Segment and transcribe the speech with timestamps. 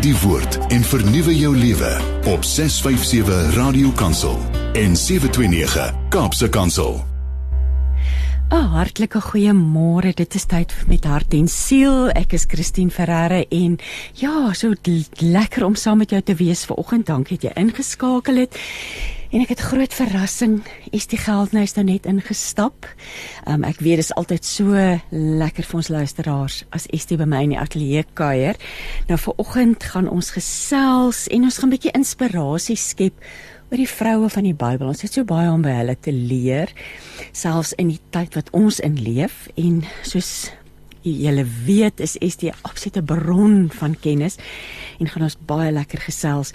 [0.00, 1.90] die woord en vernuwe jou lewe
[2.32, 4.38] op 657 Radio Kansel
[4.72, 7.04] en 729 Kaapse Kansel.
[8.50, 10.14] 'n Hartlike goeiemôre.
[10.14, 12.08] Dit is tyd met hart en siel.
[12.10, 13.78] Ek is Christine Ferreira en
[14.14, 14.72] ja, so
[15.20, 17.06] lekker om saam met jou te wees vanoggend.
[17.06, 18.56] Dankie dat jy ingeskakel het.
[19.30, 20.56] En ek het groot verrassing.
[20.90, 22.88] Is die geldnys nou net ingestap?
[23.46, 24.74] Um, ek weet dit is altyd so
[25.14, 28.58] lekker vir ons luisteraars as Estie by my in die ateljee kuier.
[29.06, 33.14] Nou vanoggend gaan ons gesels en ons gaan 'n bietjie inspirasie skep
[33.70, 34.88] oor die vroue van die Bybel.
[34.88, 36.72] Ons het so baie om by hulle te leer,
[37.30, 40.50] selfs in die tyd wat ons in leef en soos
[41.02, 44.36] julle weet is 'n absolute bron van kennis
[44.98, 46.52] en gaan ons baie lekker gesels.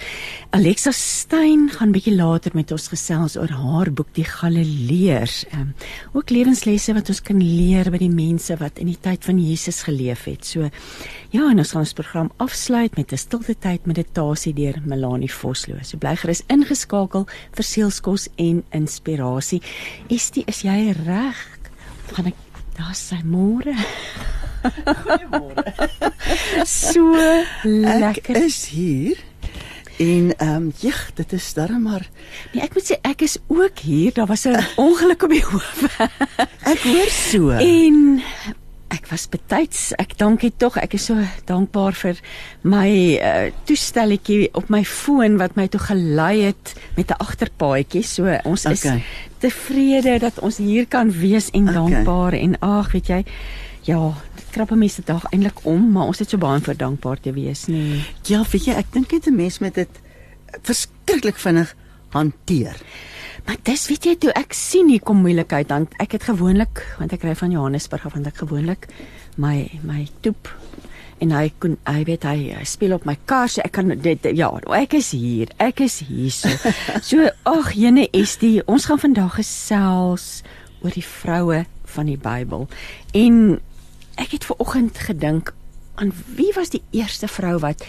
[0.50, 5.46] Alexa Stein gaan bietjie later met ons gesels oor haar boek Die Galileërs.
[5.50, 5.74] Ehm um,
[6.14, 9.84] ook lewenslesse wat ons kan leer by die mense wat in die tyd van Jesus
[9.84, 10.46] geleef het.
[10.46, 10.70] So
[11.30, 15.84] ja, en ons gaan ons program afsluit met 'n stilte tyd meditasie deur Melanie Vosloo.
[15.84, 19.62] So bly gerus ingeskakel vir seelsorg en inspirasie.
[20.08, 21.38] Estie, is jy reg?
[22.14, 22.45] Gaan ek
[22.76, 23.76] Daar's sy môre.
[24.66, 25.64] Goeiemôre.
[26.66, 27.14] so
[27.64, 28.36] lekker.
[28.36, 29.22] Ek is hier.
[29.98, 32.04] En ehm um, ja, dit is darm maar
[32.52, 34.12] nee, ek moet sê ek is ook hier.
[34.14, 35.84] Daar was 'n ongeluk op die hoof.
[36.74, 37.50] ek hoor so.
[37.50, 38.22] En
[38.96, 39.92] ek was betyds.
[40.02, 40.78] Ek dankie tog.
[40.82, 42.22] Ek is so dankbaar vir
[42.64, 48.04] my uh, toestelletjie op my foon wat my toe gelei het met 'n agterpaadjie.
[48.04, 49.04] So ons is okay.
[49.40, 51.74] tevrede dat ons hier kan wees en okay.
[51.74, 53.22] dankbaar en ag, weet jy,
[53.86, 57.34] ja, dit krap mense dag eintlik om, maar ons het so baie vir dankbaar te
[57.34, 58.02] wees, nee.
[58.26, 59.90] Ja, weet jy, ek dink dit 'n mens met dit
[60.64, 61.76] verskriklik vinnig
[62.10, 62.76] hanteer.
[63.46, 67.14] Maar dis weet jy toe ek sien hier kom moeilikheid dan ek het gewoonlik want
[67.14, 68.88] ek ry van Johannesburg af want ek gewoonlik
[69.42, 70.50] my my toep
[71.24, 74.28] en hy kon hy weet hy, hy speel op my kar so ek kan dit
[74.36, 76.50] ja ek is hier ek is hier so.
[77.10, 80.44] So ag jene is die ons gaan vandag gesels
[80.82, 81.64] oor die vroue
[81.96, 82.68] van die Bybel.
[83.16, 83.60] En
[84.22, 85.54] ek het ver oggend gedink
[85.96, 87.86] aan wie was die eerste vrou wat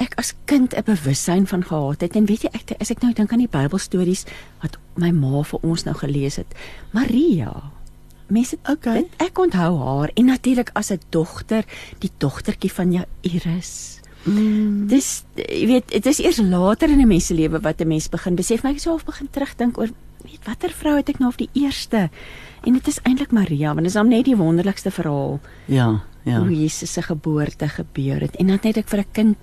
[0.00, 3.12] ek as kind 'n bewussyn van gehad het en weet jy ek as ek nou
[3.12, 4.24] dink aan die Bybelstories
[4.62, 6.54] wat my ma vir ons nou gelees het
[6.92, 7.70] Maria.
[8.28, 9.02] Mense okay.
[9.02, 11.64] dit, ek onthou haar en natuurlik as 'n dogter
[11.98, 14.86] die dogtertjie van Jairus Mm.
[14.86, 18.08] Dis jy weet dit is eers later in 'n mens se lewe wat 'n mens
[18.08, 19.88] begin besef maar ek sou half begin terugdink oor
[20.24, 22.10] weet watter vrou het ek nou of die eerste?
[22.64, 25.40] En dit is eintlik Maria want dit is hom net die wonderlikste verhaal.
[25.66, 26.38] Ja ja.
[26.38, 28.36] Hoe Jesus se geboorte gebeur het.
[28.36, 29.38] En dan het ek vir 'n kind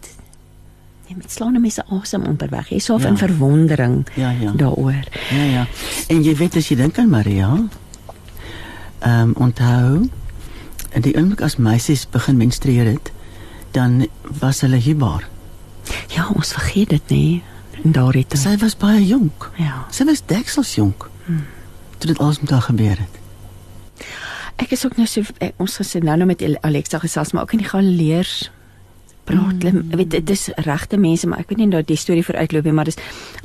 [1.07, 2.69] Jy met slaande mense asem amper weg.
[2.69, 3.07] Jy's so ja.
[3.07, 4.51] in verwondering ja, ja.
[4.51, 5.07] daaroor.
[5.31, 5.65] Ja ja.
[6.07, 7.51] En jy weet as jy dink aan Maria,
[8.99, 10.09] ehm um, onthou
[10.91, 13.11] en die oomblik as meisies begin menstrueer het,
[13.71, 14.07] dan
[14.39, 15.27] was hulle hierbaar.
[16.07, 17.43] Ja, ons vergeet dit nie.
[17.83, 19.51] En daar het sy was baie jonk.
[19.55, 19.85] Ja.
[19.91, 21.09] Sy was deksels jonk.
[21.25, 21.45] Hmm.
[21.97, 23.19] Toe dit alles met haar gebeur het.
[24.57, 27.53] Ek is ook nou so ek, ons gesê nou nou met Alexa gesels maar ook
[27.53, 28.49] in die Galileërs
[29.27, 29.95] praat hulle mm.
[29.99, 32.89] weet dit is regte mense maar ek weet nie dat die storie vooruitloop nie maar
[32.89, 32.99] dis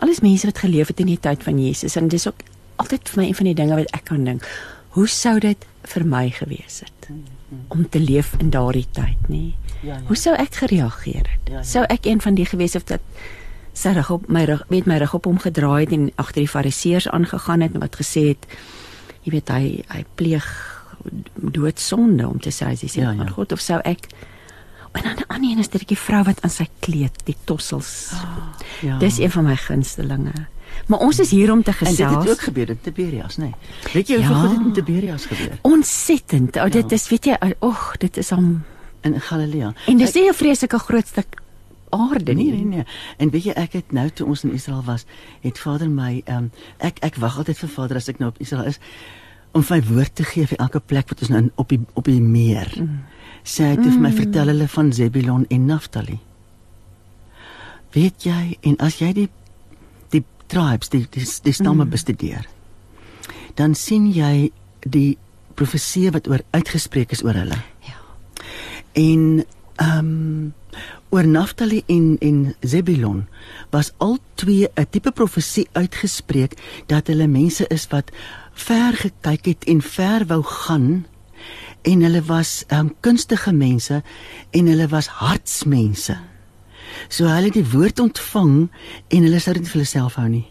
[0.04, 2.46] alles mense wat geleef het in die tyd van Jesus en dis ook
[2.82, 4.48] altyd vir my een van die dinge wat ek kan dink
[4.96, 7.10] hoe sou dit vir my gewees het
[7.72, 9.44] om te leef in daardie tyd nê
[9.82, 10.00] ja, ja.
[10.08, 11.62] hoe sou ek gereageer het ja, ja.
[11.74, 13.22] sou ek een van die gewees het wat
[13.76, 16.52] sy rug op my rug weet my rug op hom gedraai het en agter die
[16.54, 18.46] fariseërs aangegaan het en wat gesê het
[19.24, 20.48] jy weet hy hy pleeg
[21.34, 23.16] doodsonde om te sê hy sê ja, ja.
[23.18, 24.08] maar God of sou ek
[24.92, 28.10] En dan 'n ander een is dit die vrou wat aan sy kleed, die tossels.
[28.12, 28.22] Oh,
[28.80, 28.98] ja.
[28.98, 30.46] Dis een van my gunstelinge.
[30.86, 31.98] Maar ons is hier om te gesels.
[31.98, 33.40] En dit het ook gebeur in Tiberias, nê?
[33.40, 33.54] Nee.
[33.92, 34.40] Weet jy hoeveel ja.
[34.40, 35.58] goed het in Tiberias gebeur?
[35.60, 36.58] Ontsettend.
[36.58, 36.96] O, oh, dit ja.
[36.96, 38.64] is weet jy, ag, dit is om
[39.00, 39.72] in Galilea.
[39.86, 41.40] En dis nie 'n vreeslike groot stuk
[41.88, 42.50] aarde nie.
[42.50, 42.84] Nee, nee, nee.
[43.16, 45.04] En weet jy, ek het nou toe ons in Israel was,
[45.40, 48.38] het Vader my ehm um, ek ek wag altyd vir Vader as ek nou op
[48.38, 48.78] Israel is
[49.52, 52.20] om my woord te gee vir elke plek wat ons nou op die op die
[52.20, 52.72] meer.
[52.76, 53.02] Mm
[53.42, 53.90] sê hy het mm.
[53.90, 54.18] vir my mm.
[54.22, 56.18] vertel hulle van Zebulon en Naphtali.
[57.92, 59.28] Weet jy en as jy die
[60.14, 61.92] die tribes die die, die stamme mm.
[61.92, 62.48] bestudeer,
[63.58, 64.50] dan sien jy
[64.86, 65.18] die
[65.54, 67.60] profesie wat oor uitgespreek is oor hulle.
[67.86, 67.98] Ja.
[68.92, 69.44] En
[69.76, 70.52] ehm um,
[71.12, 73.26] oor Naphtali en en Zebulon
[73.70, 76.56] was al twee 'n tipe profesie uitgespreek
[76.86, 78.10] dat hulle mense is wat
[78.52, 81.04] ver gekyk het en ver wou gaan
[81.82, 84.02] en hulle was um, kunstige mense
[84.50, 86.16] en hulle was hartsmense.
[87.08, 88.70] So hulle het die woord ontvang
[89.08, 90.46] en hulle sou dit vir hulle self hou nie.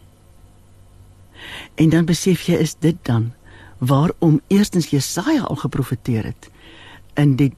[1.76, 3.32] En dan besef jy is dit dan
[3.82, 6.50] waarom eerstens Jesaja al geprofeteer het
[7.18, 7.52] in die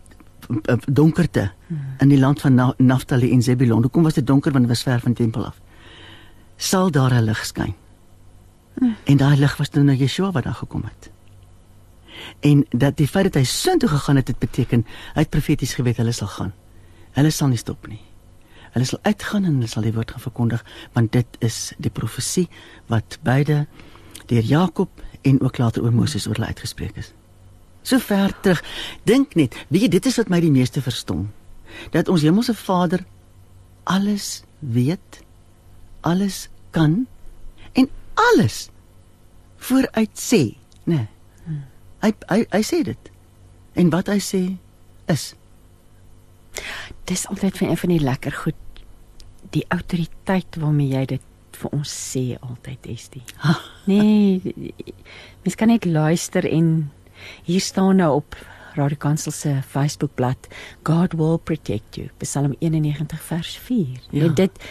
[0.50, 1.52] uh, donkerte
[2.00, 3.82] in die land van Na Naftali en Zebulon.
[3.82, 5.60] Hoekom was dit donker want dit was ver van die tempel af?
[6.58, 7.76] Sal daar 'n lig skyn.
[9.04, 11.13] En daai lig was toe na Yeshua wat daar gekom het.
[12.40, 15.74] En dat die feit dat hy sin toe gegaan het, dit beteken hy het profeties
[15.74, 16.54] geweet hulle sal gaan.
[17.18, 18.02] Hulle sal nie stop nie.
[18.74, 22.48] Hulle sal uitgaan en hulle sal die woord gaan verkondig want dit is die profesie
[22.90, 23.66] wat beide
[24.32, 27.14] deur Jakob en ook later oor Moses oor hulle uitgespreek is.
[27.84, 28.64] So ver terug.
[29.04, 31.28] Dink net, weet jy dit is wat my die meeste verstom.
[31.92, 33.04] Dat ons Hemelse Vader
[33.84, 35.20] alles weet,
[36.02, 37.04] alles kan
[37.74, 38.70] en alles
[39.58, 40.96] vooruit sê, né?
[40.96, 41.08] Nee.
[42.04, 43.10] Hy hy hy sê dit.
[43.80, 44.42] En wat hy sê
[45.10, 45.34] is
[47.10, 48.60] Dis altyd vir een van die lekker goed
[49.54, 51.26] die autoriteit waarmee jy dit
[51.60, 53.22] vir ons sê altyd is die.
[53.86, 54.54] Nee,
[55.44, 56.70] mens kan net luister en
[57.46, 58.38] hier staan nou op
[58.74, 60.48] Radio Kansel se Facebookblad
[60.88, 62.08] God will protect you.
[62.24, 64.00] Psalm 91 vers 4.
[64.10, 64.24] Ja.
[64.28, 64.64] Net dit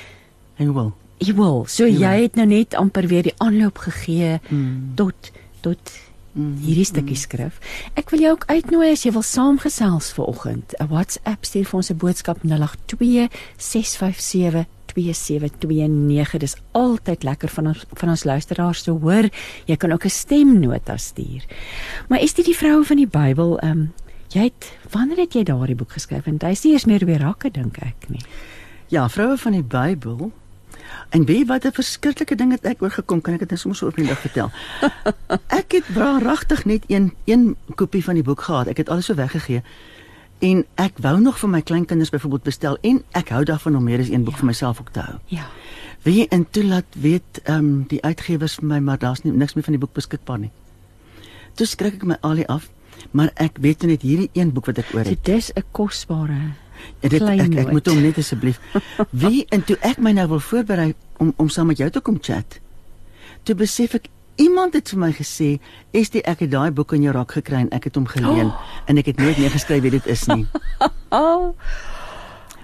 [0.58, 0.90] hy wil.
[1.22, 1.62] jy wil.
[1.70, 2.00] So Hy wil.
[2.02, 4.94] jy het nou net amper weer die aanloop gegee Mm.
[4.98, 5.30] tot
[5.62, 5.92] tot
[6.32, 6.56] Mm.
[6.64, 7.58] hierdie stukkie skrif.
[7.94, 10.72] Ek wil jou ook uitnooi as jy wil saamgesels vir oggend.
[10.80, 16.38] 'n WhatsApp stuur vir ons 'n boodskap 082 657 2729.
[16.38, 19.28] Dis altyd lekker van ons van ons luisteraars te hoor.
[19.66, 21.44] Jy kan ook 'n stemnota stuur.
[22.08, 23.58] Maar is dit die vroue van die Bybel?
[23.58, 23.92] Ehm um,
[24.28, 26.26] jy het wanneer het jy daardie boek geskryf?
[26.26, 28.22] En dis nie eers meer weer rakke dink ek nie.
[28.88, 30.32] Ja, vroue van die Bybel.
[31.12, 33.86] En weet wat 'n verskriklike ding het ek oorgekom, kan ek dit net sommer so
[33.86, 34.50] op die dag vertel.
[35.60, 38.66] ek het waaragtig net een een kopie van die boek gehad.
[38.66, 39.62] Ek het alles so weggegee.
[40.38, 44.00] En ek wou nog vir my kleinkinders byvoorbeeld bestel en ek hou daarvan om meer
[44.00, 44.38] as een boek Ja.
[44.38, 45.18] vir myself ook te hou.
[45.26, 45.44] Ja.
[46.02, 49.64] Wie en toe laat weet ehm um, die uitgewers vir my maar daar's niks meer
[49.64, 50.50] van die boek beskikbaar nie.
[51.54, 52.68] Toe skrik ek my alie af,
[53.10, 55.24] maar ek weet net hierdie een boek wat ek oor So het.
[55.24, 56.40] dis 'n kosbare
[57.00, 58.60] dit ek, ek moet hom net asseblief.
[59.24, 60.92] Wie en toe ek my nou wil voorberei
[61.22, 62.58] om om saam met jou te kom chat.
[63.42, 64.08] Toe besef ek
[64.42, 65.58] iemand het vir my gesê,
[65.90, 68.60] "Estie, ek het daai boek in jou rak gekry en ek het hom geleen Oh.
[68.88, 70.46] en ek het nooit neergeskryf wie dit is nie."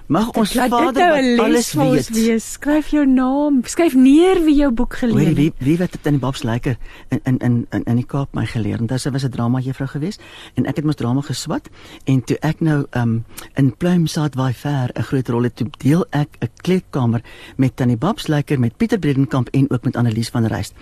[0.09, 2.07] Mag ons laat Vader nou wat alles weet.
[2.17, 2.45] wees.
[2.55, 5.59] Skryf jou naam, skryf neer wie jou boek Hoorie, geleen wie het.
[5.61, 6.79] wie wat dit in die Babs Lyker
[7.13, 8.77] in in in in in die Kaap my geleer.
[8.81, 10.21] Want daar was 'n drama juffrou geweest
[10.55, 11.69] en ek het mos drama geswat
[12.05, 13.23] en toe ek nou um
[13.53, 17.21] in Pluimsaad waai ver 'n groot rol het toe deel ek 'n kleedkamer
[17.57, 20.73] met Tannie Babs Lyker met Pieter Bredenkamp en ook met Annelies van Reyst.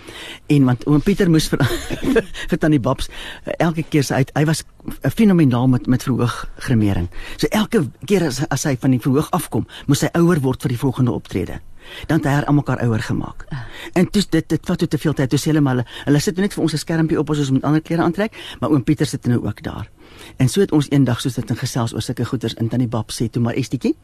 [0.46, 1.58] En want oom Pieter moes vir
[2.50, 3.08] vir Tannie Babs
[3.44, 4.64] eh, elke keer sy uit hy was
[5.00, 7.08] fenomenaal met met verhoog grimering.
[7.36, 10.68] So elke keer as as hy van die verhoog afkom, moes hy ouer word vir
[10.68, 11.60] die volgende optrede.
[12.06, 13.46] Dan het hy almal mekaar ouer gemaak.
[13.92, 15.30] En toe dit dit vat toe te veel tyd.
[15.30, 17.50] Toe sê hulle maar hulle, hulle sit net vir ons 'n skermpie op as ons
[17.50, 19.90] met ander klere aantrek, maar oom Pieter sit nou ook daar.
[20.36, 23.10] En so het ons eendag soos dit in gesels oor sulke goeters in Tannie Bab
[23.10, 23.96] sê toe maar Estietjie,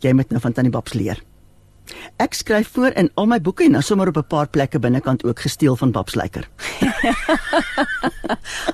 [0.00, 1.22] jy moet nou van Tannie Babs leer.
[2.16, 5.24] Ek skryf voor in al my boeke en dan sommer op 'n paar plekke binnekant
[5.24, 6.48] ook gesteel van Babs Lyker.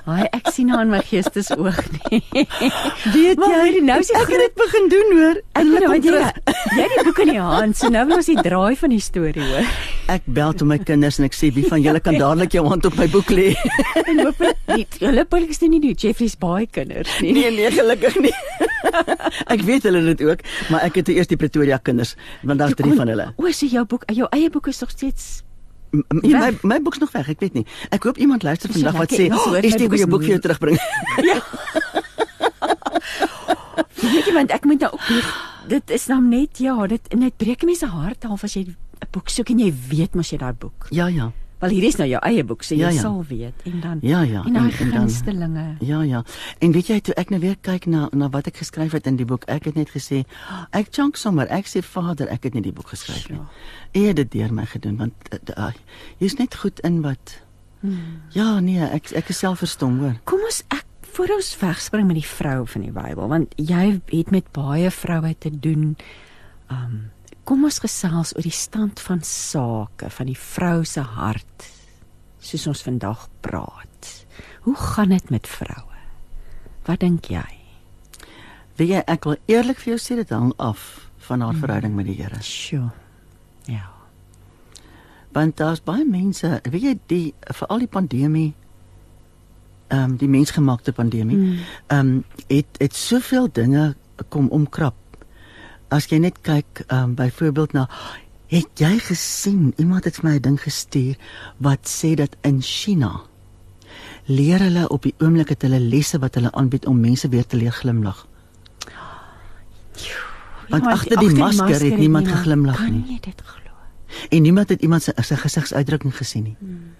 [0.05, 2.23] Haai, ek sien haar in my geestesoog nie.
[3.13, 5.35] Weet Maar hoorie, nou is die ek het dit begin doen hoor.
[5.51, 6.01] Ek weet nou jy
[6.75, 9.41] jy die boek in die hand, so nou wil ons die draai van die storie
[9.41, 9.65] hoor.
[10.15, 12.85] Ek bel toe my kinders en ek sê wie van julle kan dadelik jou hand
[12.85, 13.53] op my boek lê?
[14.05, 17.33] En hopelik nie hulle poliks doen nie die Jeffrey's baie kinders nie.
[17.33, 18.33] Nee, nee, gelukkig nie.
[19.53, 22.13] ek weet hulle dit ook, maar ek het eers die Pretoria kinders,
[22.45, 23.33] want daar's drie van hulle.
[23.37, 25.43] O, so jou boek, jou eie boek is nog steeds
[25.91, 26.63] M- Ja, my Weg.
[26.63, 27.65] my boek's nog weg, ek weet nie.
[27.89, 30.21] Ek hoop iemand luister vandag wat sê, hoor "Is my dit boek jou is boek
[30.21, 30.77] vir jou moe." terugbring?"
[34.05, 35.27] Weet jy want ek moet nou ook weer
[35.67, 38.75] dit is nou net ja, dit en dit breek mense hart half as jy 'n
[39.11, 40.87] boek soek en jy weet mos jy daai boek.
[40.91, 41.31] ja, ja.
[41.65, 43.01] Wel hier is nou jou eie boek, so jy Ja, ja.
[43.01, 45.75] sal weet en dan Ja, ja, en en- en dan- gunstelinge.
[45.79, 46.23] Ja, ja.
[46.59, 49.15] En weet jy toe ek nou weer kyk na na wat ek geskryf het in
[49.15, 50.25] die boek, ek het net gesê,
[50.71, 53.39] ek chunk sommer, ek sê Vader, ek het nie die boek geskryf nie.
[53.95, 55.13] U het dit deur my gedoen want
[55.57, 55.71] uh,
[56.19, 57.41] jy's net goed in wat
[57.81, 58.21] Hmm.
[58.31, 60.15] Ja, nee, ek ek is self verstom, hoor.
[60.23, 64.31] Kom ons ek voor ons wegspring met die vrou van die Bybel want jy het
[64.31, 65.95] met baie vroue te doen.
[66.71, 67.11] Um
[67.45, 71.69] kom ons gesels oor die stand van sake van die vrou se hart
[72.45, 74.09] soos ons vandag praat.
[74.65, 76.01] Hoe gaan dit met vroue?
[76.85, 77.47] Wat dink jy?
[78.77, 82.09] Weet jy, ek wil eerlik vir jou sê dit hang af van haar verhouding met
[82.09, 82.41] die Here.
[82.43, 82.91] Sjoe.
[83.65, 83.87] Ja.
[85.33, 87.25] Want daar's baie mense, weet jy, die
[87.57, 88.51] veral die pandemie
[89.87, 91.37] ehm um, die mensgemaakte pandemie.
[91.37, 91.57] Mm.
[91.87, 93.95] Ehm um, het het soveel dinge
[94.29, 94.95] kom omkrap.
[95.89, 97.89] As jy net kyk um, byvoorbeeld na
[98.47, 101.15] het jy gesien iemand het vir my 'n ding gestuur
[101.57, 103.21] wat sê dat in China
[104.25, 107.57] leer hulle op die oomblik het hulle lesse wat hulle aanbied om mense weer te
[107.57, 108.27] leer glimlag.
[110.69, 113.03] Want Ja, agter die masker het niemand geglimlag nie.
[113.03, 113.71] Kan jy dit glo?
[114.29, 116.55] En niemand het iemand se sy gesigsuitdrukking gesien nie.
[116.59, 116.95] Hmm.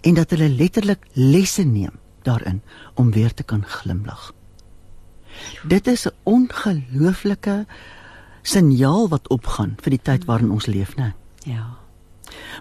[0.00, 2.62] En dat hulle letterlik lesse neem daarin
[2.94, 4.32] om weer te kan glimlag.
[5.64, 7.66] Dit is 'n ongelooflike
[8.42, 11.12] signaal wat opgaan vir die tyd waarin ons leef, né?
[11.44, 11.76] Ja.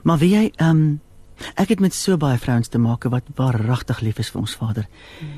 [0.03, 1.00] Maar wie jy ehm um,
[1.55, 4.88] ek het met so baie vrouens te maak wat waaragtig lief is vir ons Vader.
[5.19, 5.29] Hmm.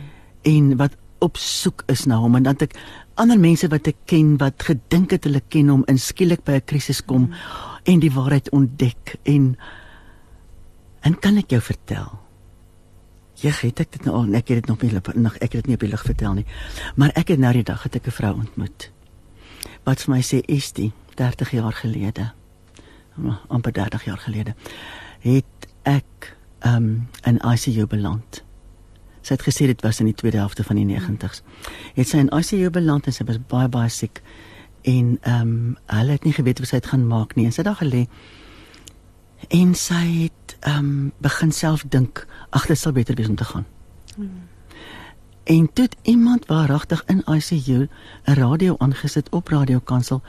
[0.42, 2.74] En wat op soek is na hom en dan ek
[3.22, 6.66] ander mense wat ek ken wat gedink het hulle ken hom en skielik by 'n
[6.66, 7.36] krisis kom hmm.
[7.86, 9.56] en die waarheid ontdek en
[11.02, 12.20] en kan ek jou vertel?
[13.42, 15.68] Ja, het ek dit nou al ek het dit nog nie nog ek het dit
[15.68, 16.46] nie op die lig vertel nie.
[16.96, 18.92] Maar ek het nou die dag het ek 'n vrou ontmoet
[19.84, 22.32] wat vir my sê Estie 30 jaar gelede
[23.48, 24.56] amper 30 jaar gelede
[25.20, 28.44] het ek um, in ICU beland.
[29.22, 31.44] Sy het gesê dit was in die tweede helfte van die 90's.
[31.94, 34.22] Het sy in ICU beland en sy was baie baie siek
[34.82, 37.46] en ehm um, hulle het nie geweet wat sy het gaan maak nie.
[37.46, 38.08] En sy het daar gelê
[39.50, 43.46] en sy het ehm um, begin self dink, ag dit sal beter wees om te
[43.46, 43.66] gaan.
[44.16, 44.51] Hmm.
[45.44, 47.88] En toe het iemand waaragtig in ICU
[48.24, 50.22] 'n radio aangesit op radiokansel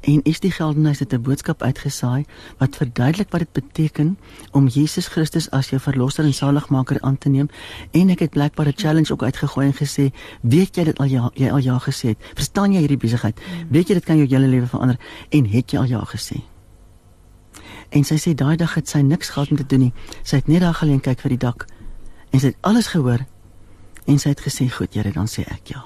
[0.00, 2.24] en is die geldenhuis het 'n boodskap uitgesaai
[2.58, 4.18] wat verduidelik wat dit beteken
[4.50, 7.48] om Jesus Christus as jou verlosser en saligmaker aan te neem.
[7.90, 11.30] En ek het blykbaar 'n challenge ook uitgegooi en gesê weet jy dit al ja
[11.34, 12.18] jy al ja gesê het?
[12.34, 14.98] Verstaan jy hierdie besigheid weet jy dit kan jou hele lewe verander?
[15.28, 16.40] En het jy al ja gesê?
[17.88, 19.92] En sy sê daai dag het sy niks gehad om te doen nie.
[20.22, 21.66] Sy het net daar geleen kyk vir die dak.
[22.30, 23.26] En sy het alles gehoor
[24.10, 25.84] en sy het gesê goed Here dan sê ek ja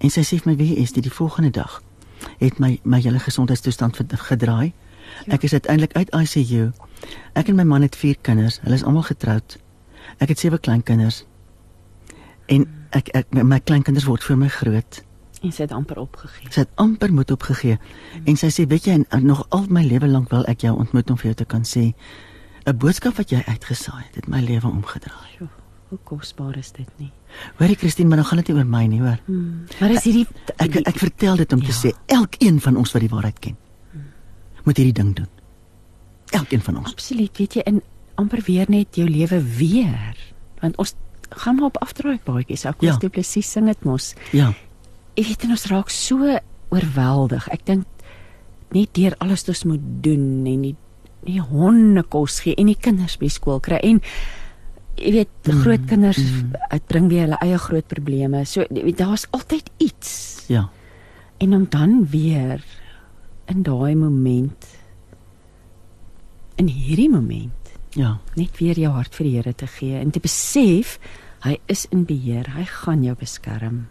[0.00, 1.82] en sy sê vir my wie is dit die volgende dag
[2.38, 4.72] het my my hele gesondheidstoestand gedraai.
[5.24, 5.32] Ja.
[5.32, 6.70] Ek is uiteindelik uit ICU.
[7.32, 8.60] Ek en my man het 4 kinders.
[8.62, 9.58] Hulle is almal getroud.
[10.18, 11.24] Ek het 7 kleinkinders.
[12.46, 15.02] En ek ek my kleinkinders word vir my groot.
[15.42, 16.50] En sy het amper opgegee.
[16.50, 17.76] Sy het amper moed opgegee.
[17.78, 18.22] Hmm.
[18.24, 21.16] En sy sê, "Weet jy, nog al my lewe lank wil ek jou ontmoet om
[21.16, 21.94] vir jou te kan sê
[22.66, 25.48] 'n boodskap wat jy uitgesaai het, het my lewe omgedraai." Jo,
[25.88, 27.10] hoe kosbaar is dit nie?
[27.60, 29.18] Hoorie Christine, maar nou gaan dit nie oor my nie, hoor.
[29.26, 29.64] Hmm.
[29.80, 30.26] Maar is hierdie
[30.56, 31.70] ek ek, ek vertel dit om ja.
[31.70, 33.56] te sê elkeen van ons wat die waarheid ken,
[33.92, 34.06] hmm.
[34.66, 35.30] moet hierdie ding doen.
[36.34, 36.94] Elkeen van ons.
[36.96, 37.82] Absoluut, weet jy, in
[38.18, 40.16] amper weer net jou lewe weer.
[40.62, 40.96] Want ons
[41.36, 43.10] gaan maar op afdraai baadjies, ek was ja.
[43.12, 44.14] presies sing dit mos.
[44.34, 44.52] Ja.
[45.16, 46.34] Ek weet ons raak so
[46.74, 47.46] oorweldig.
[47.54, 47.86] Ek dink
[48.74, 50.74] net deur alles wat ons moet doen en die
[51.26, 53.98] die honde kos gee en die kinders by skool kry en
[54.96, 56.56] jy weet mm, groot kinders mm.
[56.72, 58.44] uitbring weer hulle eie groot probleme.
[58.48, 60.44] So daar's altyd iets.
[60.48, 60.68] Ja.
[61.38, 62.64] En om dan weer
[63.46, 64.72] in daai moment
[66.56, 67.52] in hierdie moment
[67.96, 70.96] ja, net weer jou hart vir die Here te gee en te besef
[71.44, 72.48] hy is in beheer.
[72.56, 73.86] Hy gaan jou beskerm.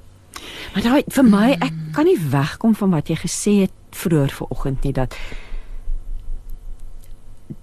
[0.73, 4.83] Maar daai vir my ek kan nie wegkom van wat jy gesê het vroeër vanoggend
[4.83, 5.15] nie dat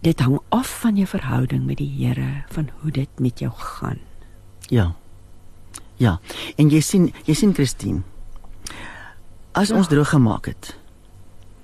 [0.00, 3.98] dit hang af van jou verhouding met die Here, van hoe dit met jou gaan.
[4.68, 4.94] Ja.
[5.96, 6.20] Ja.
[6.56, 8.02] En jy sien, jy sien Christine.
[9.52, 9.76] As ja.
[9.76, 10.76] ons droog gemaak het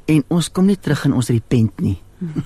[0.09, 1.99] en ons kom nie terug in ons repent nie.
[2.19, 2.45] Hmm.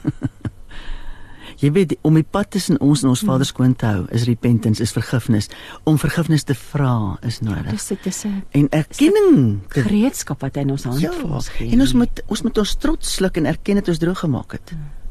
[1.62, 4.82] jy weet om die pad tussen ons en ons Vader skoon te hou, is repentance,
[4.82, 5.46] is vergifnis.
[5.88, 7.70] Om vergifnis te vra is nodig.
[7.70, 11.48] Dis dit is 'n en erkenning, gereedskap wat hy in ons hand ja, vir ons
[11.48, 11.70] gee.
[11.70, 14.74] En ons moet ons moet ons trots sluk en erken dat ons droog gemaak het.
[14.74, 15.01] Hmm.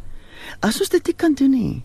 [0.60, 1.84] As ons dit nie kan doen nie,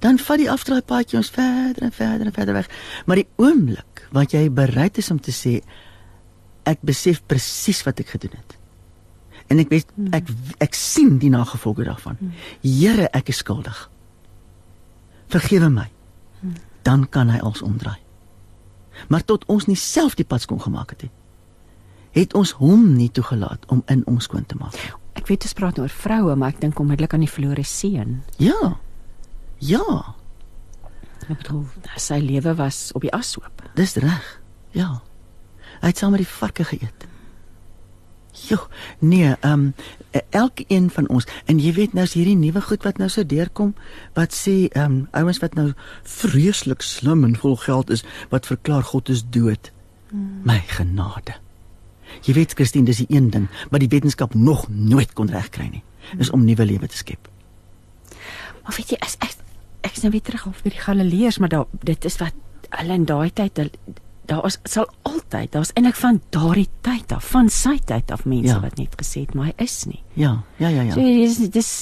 [0.00, 2.70] dan vat die afdraai paadjie ons verder en verder en verder weg.
[3.06, 5.58] Maar die oomblik wat jy bereid is om te sê
[6.64, 8.56] ek besef presies wat ek gedoen het.
[9.52, 10.30] En ek weet ek
[10.64, 12.16] ek sien die nagevolge daarvan.
[12.64, 13.90] Here, ek is skuldig.
[15.32, 15.90] Vergewe my.
[16.84, 18.00] Dan kan hy ons omdraai.
[19.08, 21.12] Maar tot ons nie self die pad skoon gemaak het nie,
[22.14, 24.78] het ons hom nie toegelaat om in ons skoon te maak.
[25.14, 28.20] Ek weet ons praat oor vroue, maar ek dink onmiddellik aan die verlore seun.
[28.42, 28.76] Ja.
[29.62, 30.14] Ja.
[31.24, 31.64] Ek bedoel,
[31.96, 33.64] sy lewe was op die ashoop.
[33.78, 34.26] Dis reg.
[34.76, 35.00] Ja.
[35.80, 37.08] Hy het saam met die varke geëet.
[38.34, 38.58] Jo,
[38.98, 39.74] nee, ehm um,
[40.30, 43.74] elkeen van ons en jy weet nou is hierdie nuwe goed wat nou so deurkom
[44.18, 45.68] wat sê ehm um, ouens wat nou
[46.02, 48.02] vreeslik slim en vol geld is
[48.34, 49.70] wat verklaar God is dood.
[50.10, 50.42] Hmm.
[50.42, 51.38] My genade.
[52.22, 55.82] Jy weet Christine, dis die een ding wat die wetenskap nog nooit kon regkry nie,
[56.18, 57.28] is om nuwe lewe te skep.
[58.62, 59.36] Maar weet jy, as ek
[59.84, 62.32] ek is nou weer terug op by die Galileërs, maar daar dit is wat
[62.74, 63.60] hulle in daai tyd
[64.24, 68.54] daar was sal altyd, daar's eintlik van daardie tyd af, van sy tyd af mense
[68.54, 68.60] ja.
[68.62, 70.00] wat net gesê het, maar hy is nie.
[70.16, 70.94] Ja, ja, ja, ja.
[70.96, 71.72] So dis dis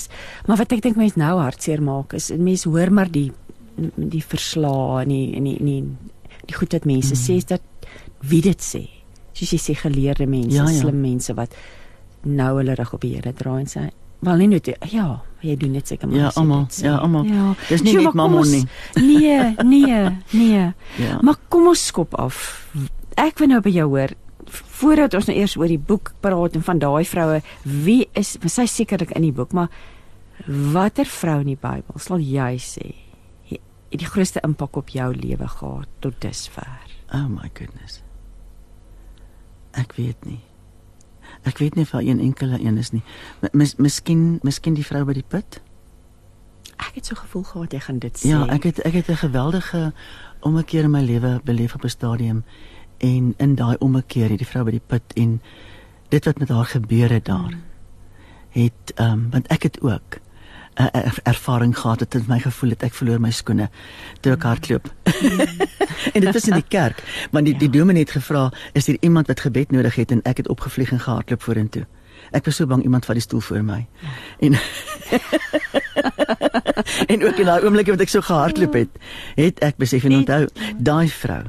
[0.49, 3.31] maar wat ek dink mense nou hartseer maak is mense hoor maar die
[3.97, 5.79] die verslae en die en die, die
[6.51, 7.23] die goed wat mense mm.
[7.23, 7.63] sê is dat
[8.27, 8.83] wie dit sê
[9.33, 10.81] soos jy sê geleerde mense, Ja, ja.
[10.81, 11.55] slim mense wat
[12.25, 13.89] nou hulle rug op die Here draai en sê
[14.23, 16.19] wel nie net ja, jy doen dit seker maar.
[16.19, 17.25] Ja, almal, ja, almal.
[17.27, 17.55] Ja.
[17.69, 20.73] Dis nie Sjoe, net mammon ons- Nee, nee, nee.
[21.07, 21.19] Ja.
[21.23, 22.69] Maar kom ons skop af.
[23.17, 24.15] Ek wil nou by jou hoor
[24.53, 28.67] voordat ons nou eers oor die boek praat en van daai vroue, wie is sy
[28.67, 29.69] sekerlik in die boek, maar
[30.47, 32.95] watter vrou in die Bybel sal jy sê
[33.49, 36.67] het die grootste impak op jou lewe gehad tot dusver?
[37.15, 38.03] Oh my goodness.
[39.73, 40.41] Ek weet nie.
[41.43, 43.03] Ek weet nie of daar een enkele een is nie.
[43.53, 45.61] Mis, miskien miskien die vrou by die put?
[46.77, 48.29] Ek het so gevoel gehad jy gaan dit sê.
[48.29, 49.93] Ja, ek het ek het 'n geweldige
[50.41, 52.45] ommekeer in my lewe beleef op 'n stadium
[52.99, 55.41] en in daai ommekeer het die vrou by die put en
[56.09, 57.55] dit wat met haar gebeur het daar
[58.53, 60.19] het ehm um, want ek het ook
[60.75, 63.69] 'n er, ervaring gehad het in my gevoel het ek verloor my skoene
[64.21, 64.89] toe ek hardloop.
[66.15, 67.61] en dit was in die kerk, want die ja.
[67.61, 70.93] die dominee het gevra, is daar iemand wat gebed nodig het en ek het opgevlieg
[70.93, 71.87] en gehardloop vorentoe.
[72.33, 73.87] Ek was so bang iemand vat die stoel voor my.
[74.41, 74.57] En
[77.13, 79.01] en ook in daai oomblik wat ek so gehardloop het,
[79.37, 80.47] het ek besef en onthou,
[80.79, 81.45] daai vrou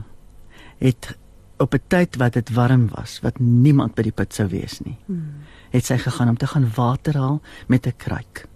[0.84, 1.15] het
[1.63, 4.98] op 'n tyd wat dit warm was, wat niemand by die put sou wees nie.
[5.72, 8.48] Het sy gegaan om te gaan water haal met 'n kruik.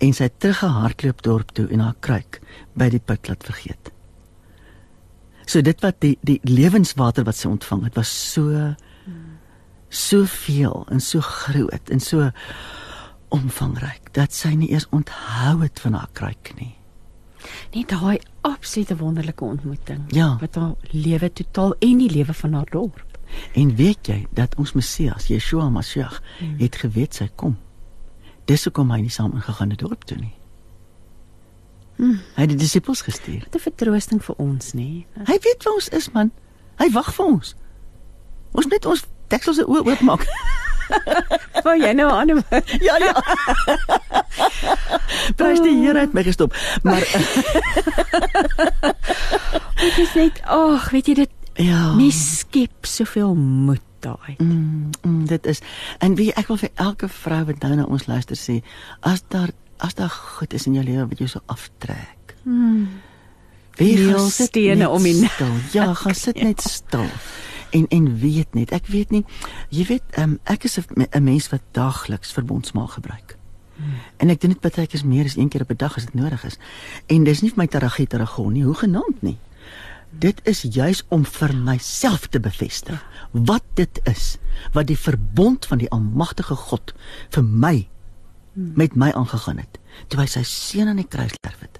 [0.00, 2.40] En sy het teruggehardloop dorp toe en haar kruik
[2.78, 3.92] by die put laat vergeet.
[5.44, 8.74] So dit wat die die lewenswater wat sy ontvang het was so
[9.90, 12.30] soveel en so groot en so
[13.34, 16.74] omvangryk dat sy nie eers onthou het van haar kruik nie.
[17.74, 20.36] Nee, daai absolute wonderlike ontmoeting Ja.
[20.40, 23.04] wat haar lewe totaal en die lewe van haar dorp.
[23.54, 26.56] En weet jy dat ons Messias, Yeshua Mashiach, hmm.
[26.58, 27.56] het geweet sy kom.
[28.50, 30.32] Dis hoekom hy nie saam ingegaan het dorp toe nie.
[32.00, 32.16] Hmm.
[32.34, 33.44] Hy het die disippels gestuur.
[33.44, 35.06] Wat 'n vertroosting vir ons, nê?
[35.28, 36.32] Hy weet waar ons is, man.
[36.78, 37.54] Hy wag vir ons.
[38.52, 40.26] Ons net ons deksels se oë oopmaak.
[41.64, 42.70] Wou jy nou 'n ander woord?
[42.88, 43.14] ja, ja.
[45.36, 46.56] Prys die Here het my gestop.
[46.82, 47.00] Maar
[49.80, 51.94] Dit is net, ag, weet jy dit ja.
[51.94, 54.34] mens skep soveel moed daai.
[54.38, 55.60] Mm, mm, dit is
[55.98, 58.60] en wie ek wil vir elke vrou wat nou na ons luister sê,
[59.00, 62.34] as daar as daar goed is in jou lewe wat jou so aftrek.
[62.42, 62.88] Mm.
[63.80, 65.30] Wie gaan stene om nek.
[65.30, 65.54] stil.
[65.72, 67.08] Ja, gaan sit net stil.
[67.70, 69.24] En en weet net, ek weet nie,
[69.68, 73.38] jy weet, um, ek is 'n mens wat daagliks verbondsmaal gebruik.
[74.16, 76.14] En ek doen dit baie keer meer as een keer op 'n dag as dit
[76.14, 76.58] nodig is.
[77.06, 79.38] En dis nie vir my teragie teragon nie, hoe genaamd nie.
[80.10, 82.98] Dit is juis om vir myself te bevestig
[83.30, 84.38] wat dit is
[84.74, 86.94] wat die verbond van die almagtige God
[87.30, 87.88] vir my
[88.54, 89.78] met my aangegaan het
[90.10, 91.78] toe hy sy seun aan die kruis sterf het.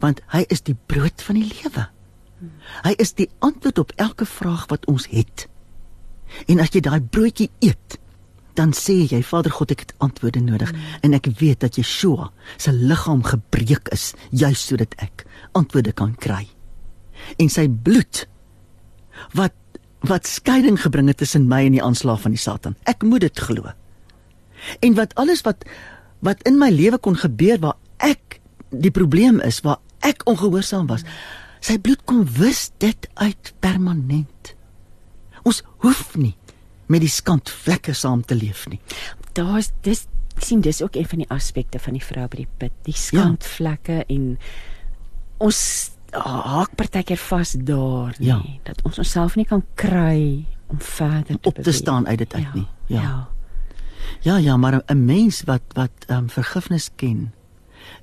[0.00, 1.88] Want hy is die brood van die lewe.
[2.84, 5.46] Hy is die antwoord op elke vraag wat ons het.
[6.50, 7.98] En as jy daai broodjie eet,
[8.58, 10.82] dan sê jy Vader God ek het antwoorde nodig mm.
[11.06, 15.24] en ek weet dat Yeshua se liggaam gebreek is juis sodat ek
[15.58, 16.46] antwoorde kan kry.
[17.36, 18.26] En sy bloed
[19.38, 19.54] wat
[20.04, 22.74] wat skeiding gebring het tussen my en die aanslag van die Satan.
[22.84, 23.70] Ek moet dit glo.
[24.84, 25.64] En wat alles wat
[26.24, 31.04] wat in my lewe kon gebeur waar ek die probleem is waar ek ongehoorsaam was.
[31.64, 34.54] Sy bloed kom wis dit uit permanent.
[35.44, 36.34] Ons hoef nie
[36.92, 38.80] met die skandvlekke saam te leef nie.
[39.36, 40.04] Daar's dis
[40.42, 44.00] sien dis ook een van die aspekte van die vrou by die put, die skandvlekke
[44.02, 44.06] ja.
[44.10, 44.34] en
[45.38, 45.60] ons
[46.22, 48.42] haak partykeer vas daar nie Ja.
[48.62, 51.74] dat ons onsself nie kan kry om verder te Op te beweeg.
[51.74, 52.66] staan uit dit uit nie.
[52.86, 53.00] Ja.
[53.02, 53.28] ja.
[54.20, 57.32] Ja, ja, maar 'n mens wat wat ehm um, vergifnis ken,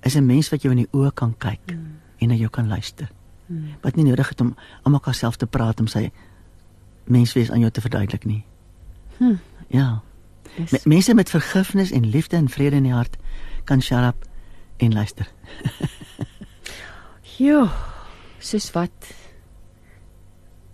[0.01, 1.97] is 'n mens wat jou in die oë kan kyk mm.
[2.17, 3.09] en na jou kan luister.
[3.45, 3.65] Mm.
[3.81, 6.11] Wat nie nodig het om aan mekaar self te praat om sy
[7.03, 8.43] menswees aan jou te verduidelik nie.
[9.17, 9.33] Hm.
[9.67, 10.01] Ja.
[10.57, 13.17] Dis- Me, mense met vergifnis en liefde en vrede in die hart
[13.63, 14.25] kan shut up
[14.77, 15.27] en luister.
[17.37, 17.71] Ja,
[18.41, 19.11] soos wat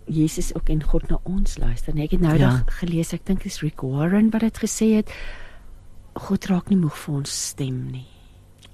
[0.08, 1.94] Jesus ook en God na ons luister.
[1.94, 2.62] Nee, ek het nou Ja.
[2.80, 5.10] gelees, ek dink dis Rick Warren wat dit gesê het.
[6.14, 8.06] God raak nie moeg vir ons stem nie.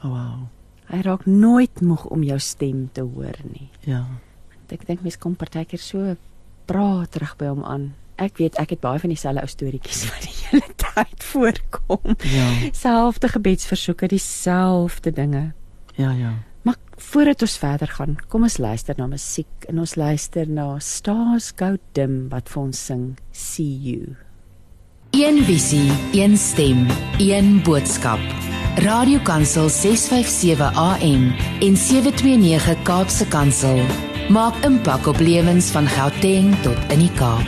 [0.04, 0.46] Oh, wow.
[0.88, 3.68] Hy raak nooit moeg om jou stem te hoor nie.
[3.87, 4.04] Ja.
[4.70, 6.16] Ek dink mense kom partykeer so
[6.66, 7.94] praat terug by hom aan.
[8.16, 12.16] Ek weet ek het baie van dieselfde ou storieetjies wat die hele tyd voorkom.
[12.30, 12.70] Ja.
[12.72, 15.52] Selfde gebedsversoeke, dieselfde dinge.
[15.96, 16.33] Ja, ja.
[16.96, 21.74] Voordat ons verder gaan, kom ons luister na musiek en ons luister na Stars Go
[21.98, 24.14] Dim wat vir ons sing See You.
[25.14, 26.87] Een visie, een stem,
[27.22, 28.22] een boodskap.
[28.83, 31.28] Radiokansel 657 AM
[31.62, 33.83] en 729 Kaapse Kansel
[34.35, 37.46] maak impak op lewens van Gauteng tot in die Kaap.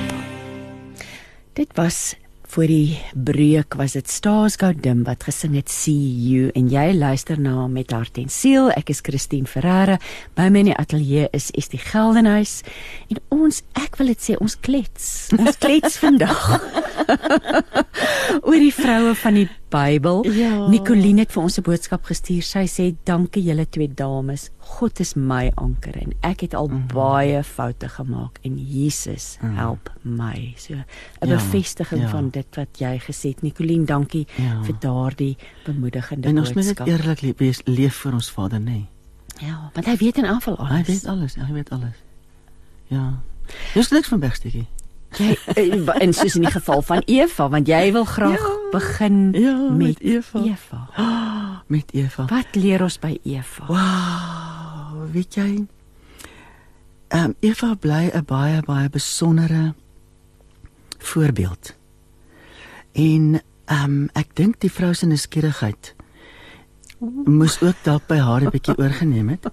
[1.58, 2.14] Dit was
[2.48, 7.66] voor die breuk was dit Staasgoudim wat gesing het See You en jy luister na
[7.70, 8.70] met hart en siel.
[8.76, 9.98] Ek is Christine Ferreira.
[10.38, 12.60] By my in die ateljee is Estie Geldenhuys
[13.10, 15.12] en ons ek wil dit sê ons klets.
[15.36, 16.42] Ons klets vandag
[18.42, 20.22] oor die vroue van die Bybel.
[20.30, 20.68] Ja.
[20.70, 22.42] Nicoline het vir ons 'n boodskap gestuur.
[22.42, 24.50] Sy sê dankie julle twee dames.
[24.58, 26.94] God is my anker en ek het al mm -hmm.
[26.94, 29.56] baie foute gemaak en Jesus mm.
[29.56, 30.54] help my.
[30.56, 30.84] So 'n
[31.20, 32.08] ja, bevestiging ja.
[32.08, 33.42] van dit wat jy gesê het.
[33.42, 34.62] Nicoline, dankie ja.
[34.62, 36.56] vir daardie bemoedigende en boodskap.
[36.56, 38.70] En ons moet dit eerlik leef, leef vir ons Vader, nê.
[38.70, 38.88] Nee.
[39.38, 40.72] Ja, want hy weet in aanval alles.
[40.72, 41.98] Hy weet alles, hy weet alles.
[42.88, 43.20] Ja.
[43.74, 44.66] Dis niks van Bergstukkie.
[45.16, 45.36] Jy
[46.00, 49.78] en soos in die geval van Eva, want jy wil graag ja, begin ja, met,
[49.78, 50.42] met Eva.
[50.44, 50.80] Eva.
[50.98, 52.26] Oh, met Eva.
[52.30, 53.68] Wat leer ons by Eva?
[53.70, 55.50] Wow, weet jy?
[57.08, 59.74] Ehm um, Eva bly 'n baie baie besondere
[60.98, 61.75] voorbeeld.
[62.96, 65.96] En ehm um, ek dink die vrou se nuuskierigheid
[67.26, 69.50] moes ook dalk by haar 'n bietjie oorgeneem het.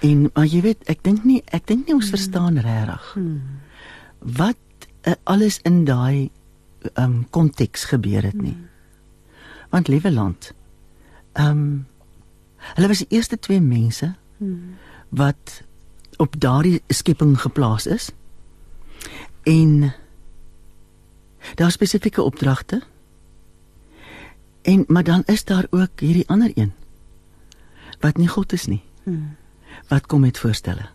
[0.00, 2.16] En maar jy weet, ek dink nie ek dink nie ons hmm.
[2.16, 3.12] verstaan regtig.
[3.14, 3.40] Hmm.
[4.18, 4.56] Wat
[5.02, 6.30] uh, alles in daai
[6.94, 8.52] ehm um, konteks gebeur het nie.
[8.52, 8.68] Hmm.
[9.70, 10.52] Want liewe land.
[11.32, 11.86] Ehm um,
[12.74, 14.74] hulle was die eerste twee mense hmm.
[15.08, 15.62] wat
[16.16, 18.10] op daardie skepping geplaas is.
[19.42, 19.94] En
[21.54, 22.82] daar spesifieke opdragte.
[24.62, 26.72] En maar dan is daar ook hierdie ander een
[28.00, 28.82] wat nie God is nie.
[29.02, 29.36] Hmm.
[29.88, 30.86] Wat kom met voorstelle?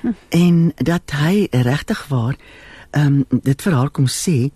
[0.00, 0.12] Hm.
[0.28, 2.36] En dat hy regtig waar
[2.90, 4.50] ehm um, dit vir haar kom sê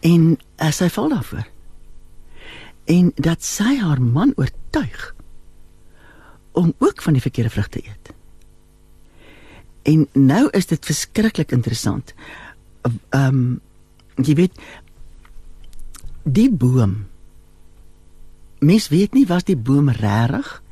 [0.00, 1.46] en as hy val daarvoor.
[2.84, 5.14] En dat sy haar man oortuig
[6.52, 8.12] om ook van die verkeerde vrug te eet.
[9.82, 12.14] En nou is dit verskriklik interessant.
[12.84, 13.60] Ehm um,
[14.14, 14.60] jy weet
[16.22, 17.06] die boom
[18.62, 20.62] mens weet nie was die boom regtig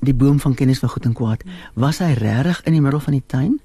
[0.00, 1.42] die boom van kennis van goed en kwaad
[1.74, 3.58] was hy regtig in die middel van die tuin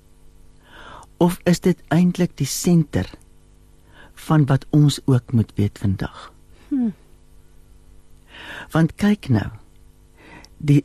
[1.22, 3.12] of is dit eintlik die senter
[4.28, 6.32] van wat ons ook moet weet vandag
[6.70, 6.94] hmm.
[8.74, 9.50] want kyk nou
[10.58, 10.82] die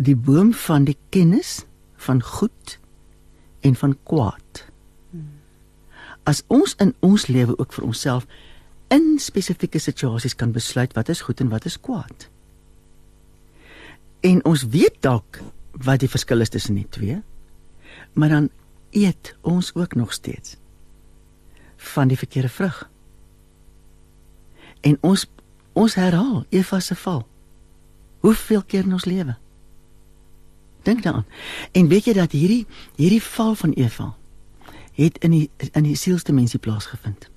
[0.00, 1.60] die boom van die kennis
[2.00, 2.78] van goed
[3.60, 4.64] en van kwaad.
[6.30, 8.26] As ons in ons lewe ook vir onsself
[8.94, 12.28] in spesifieke situasies kan besluit wat is goed en wat is kwaad.
[14.26, 15.40] En ons weet dalk
[15.86, 17.18] wat die verskil is tussen die twee.
[18.12, 18.48] Maar dan
[18.90, 20.56] eet ons ook nog steeds
[21.76, 22.78] van die verkeerde vrug.
[24.80, 25.26] En ons
[25.72, 27.22] ons herhaal Eva se val.
[28.20, 29.36] Hoeveel keer in ons lewe?
[30.82, 31.26] Dink daaraan.
[31.72, 32.66] En weet jy dat hierdie
[32.98, 34.10] hierdie val van Eva
[35.04, 37.30] het in die in die sielsdimensie plaasgevind.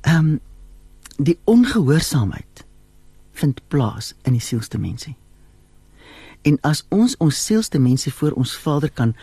[0.00, 0.40] Ehm um,
[1.20, 2.64] die ongehoorsaamheid
[3.32, 5.16] vind plaas in die sielsdimensie.
[6.42, 9.14] En as ons ons sielsdimensie voor ons Vader kan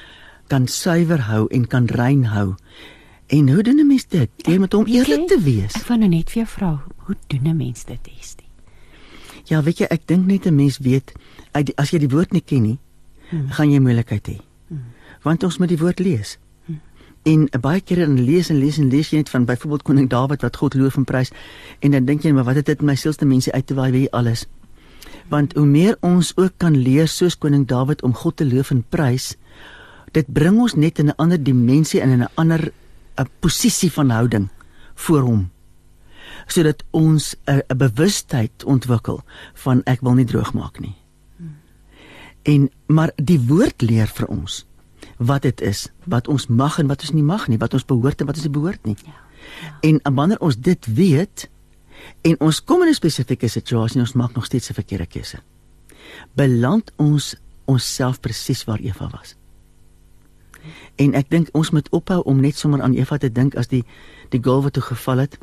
[0.48, 2.56] kan suiwer hou en kan rein hou.
[3.28, 4.30] En hoe doen 'n mens dit?
[4.36, 5.74] Deur met hom eerlik te wees.
[5.74, 8.48] Ek van net vir jou vra, hoe doen 'n mens dit, Estie?
[9.44, 11.12] Ja, weet jy, ek dink net 'n mens weet
[11.76, 12.80] as jy die woord nie ken nie,
[13.30, 13.50] hmm.
[13.50, 14.42] gaan jy moeilikheid hê.
[14.68, 14.84] Hmm.
[15.22, 16.38] Want ons moet die woord lees.
[17.24, 17.48] Hmm.
[17.48, 20.42] En baie kere dan lees en lees en lees jy net van byvoorbeeld koning Dawid
[20.42, 21.32] wat God loof en prys
[21.80, 23.92] en dan dink jy maar wat het dit in my sielste mense uit te waai
[23.92, 24.46] wie alles.
[25.28, 28.86] Want hoe meer ons ook kan leer soos koning Dawid om God te loof en
[28.90, 29.36] prys,
[30.16, 32.72] dit bring ons net in 'n ander dimensie en in 'n ander
[33.18, 34.50] 'n posisie van houding
[34.96, 35.50] voor hom
[36.48, 40.96] sodat ons 'n bewustheid ontwikkel van ek wil nie droog maak nie.
[42.44, 44.66] En maar die woord leer vir ons
[45.18, 48.22] wat dit is, wat ons mag en wat ons nie mag nie, wat ons behoort
[48.22, 48.98] en wat ons nie behoort nie.
[49.06, 49.14] Ja.
[49.62, 49.78] ja.
[49.90, 51.50] En wanneer ons dit weet
[52.22, 55.40] en ons kom in 'n spesifieke situasie en ons maak nog steeds 'n verkeerde keuse.
[56.34, 59.36] Beland ons onsself presies waar Eva was.
[60.96, 63.84] En ek dink ons moet ophou om net sommer aan Eva te dink as die
[64.30, 65.38] die golf wat toe geval het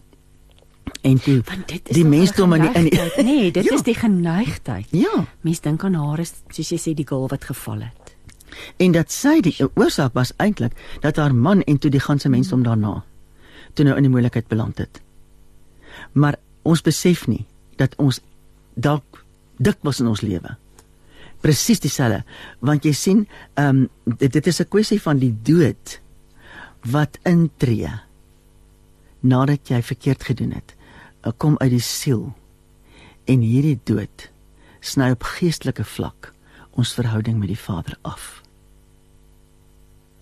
[1.01, 1.43] en toe
[1.83, 3.75] die mensdom in die nee dit ja.
[3.75, 7.45] is die geneigtheid ja mens dink aan haar is soos jy sê die girl wat
[7.45, 8.04] geval het
[8.77, 12.59] en dat sy die oorsaak was eintlik dat haar man en toe die ganse mensdom
[12.59, 12.65] mm.
[12.65, 12.95] daarna
[13.75, 15.01] toe nou in die moeilikheid beland het
[16.13, 17.45] maar ons besef nie
[17.77, 18.21] dat ons
[18.75, 19.25] dalk
[19.57, 20.57] dik was in ons lewe
[21.45, 22.25] presies dieselfde
[22.61, 26.01] want jy sien ehm um, dit, dit is 'n kwessie van die dood
[26.85, 27.91] wat intree
[29.25, 30.75] nadat jy verkeerd gedoen het,
[31.23, 32.35] eh, kom uit die siel.
[33.25, 34.31] En hierdie dood
[34.81, 36.33] sny op geestelike vlak
[36.71, 38.44] ons verhouding met die Vader af.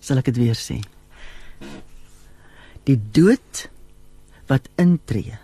[0.03, 0.81] Sal ek dit weer sê?
[2.83, 3.67] Die dood
[4.51, 5.37] wat intree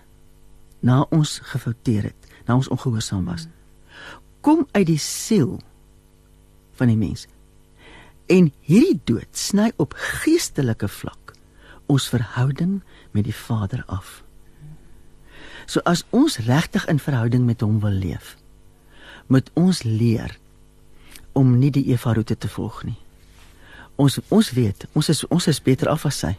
[0.83, 3.47] na ons gefouteer het, na ons ongehoorsaam was,
[4.43, 5.59] kom uit die siel
[6.79, 7.27] van die mens.
[8.27, 11.33] En hierdie dood sny op geestelike vlak
[11.89, 12.79] ons verhouding
[13.15, 14.19] met die Vader af.
[15.65, 18.35] So as ons regtig in verhouding met hom wil leef,
[19.27, 20.35] moet ons leer
[21.37, 22.97] om nie die Eva roete te volg nie.
[23.99, 26.33] Ons ons weet, ons is ons is beter af as sy.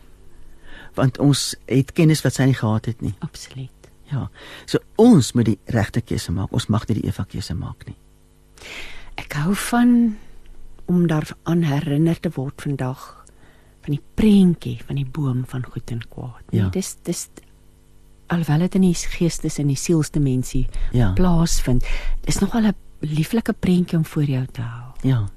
[0.97, 3.13] Want ons het kennis wat sy nie gehad het nie.
[3.27, 3.91] Absoluut.
[4.11, 4.25] Ja.
[4.67, 6.53] So ons moet die regte keuse maak.
[6.57, 7.97] Ons mag nie die Eva keuse maak nie.
[9.21, 10.17] Ek hou van
[10.91, 13.05] om daaraan herinner te word vandag
[13.85, 16.43] van die prentjie van die boom van goed en kwaad.
[16.51, 16.69] Nee, Ja.
[16.75, 17.29] dis dis
[18.29, 21.13] alhoewel dit in die geestes en die sielsdimensie Ja.
[21.13, 21.85] plaasvind,
[22.27, 24.93] dis nogal 'n lieflike prentjie om voor jou te hou.
[25.03, 25.29] Ja.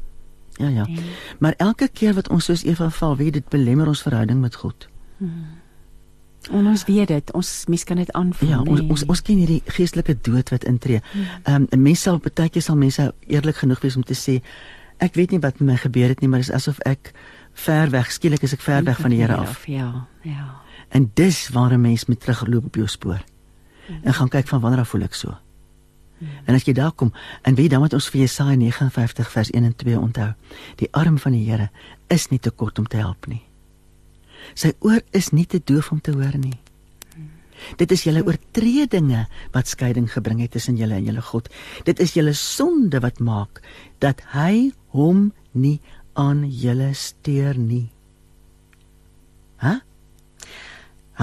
[0.60, 0.86] Ja ja.
[0.86, 0.98] En-
[1.40, 4.88] Maar elke keer wat ons soos Eva val, weet dit belemmer ons verhouding met God.
[6.52, 8.50] En ons weet dit, ons mens kan dit aanvoel.
[8.50, 8.90] Ja, ons nee.
[8.90, 11.00] ons ons ken hierdie geestelike dood wat intree.
[11.44, 14.42] Ehm um, mense sal baie keer sal mense eerlik genoeg wees om te sê
[14.98, 17.12] ek weet nie wat met my gebeur het nie, maar dit is asof ek
[17.54, 19.66] ver weg, skielik is ek ver weg van die Here af.
[19.68, 20.62] Ja, ja.
[20.90, 23.24] En dis waar 'n mens moet terugloop op jou spoor.
[24.04, 25.38] En gaan kyk van wanneer af voel ek so.
[26.46, 29.64] En as jy daar kom, en weet dan wat ons vir Jesaja 59 vers 1
[29.64, 30.34] en 2 onthou.
[30.82, 31.70] Die arm van die Here
[32.08, 33.42] is nie te kort om te help nie.
[34.60, 36.58] Sy oor is nie te doof om te hoor nie.
[37.80, 41.48] Dit is julle oortredinge wat skeiding gebring het tussen julle en julle God.
[41.88, 43.62] Dit is julle sonde wat maak
[44.04, 45.80] dat hy hom nie
[46.20, 47.88] aan julle steur nie.
[49.64, 49.80] Hæ?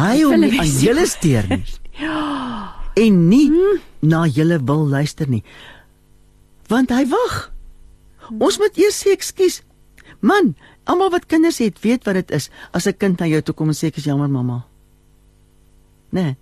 [0.01, 1.65] Hy hom nie aan julle steur nie.
[3.01, 3.49] En nie
[4.05, 5.43] na julle wil luister nie.
[6.69, 7.49] Want hy wag.
[8.39, 9.61] Ons moet eers sê ekskuus.
[10.21, 10.53] Man,
[10.85, 13.69] almal wat kinders het, weet wat dit is as 'n kind na jou toe kom
[13.69, 14.67] en sê ek is jammer mamma.
[16.11, 16.37] Nee.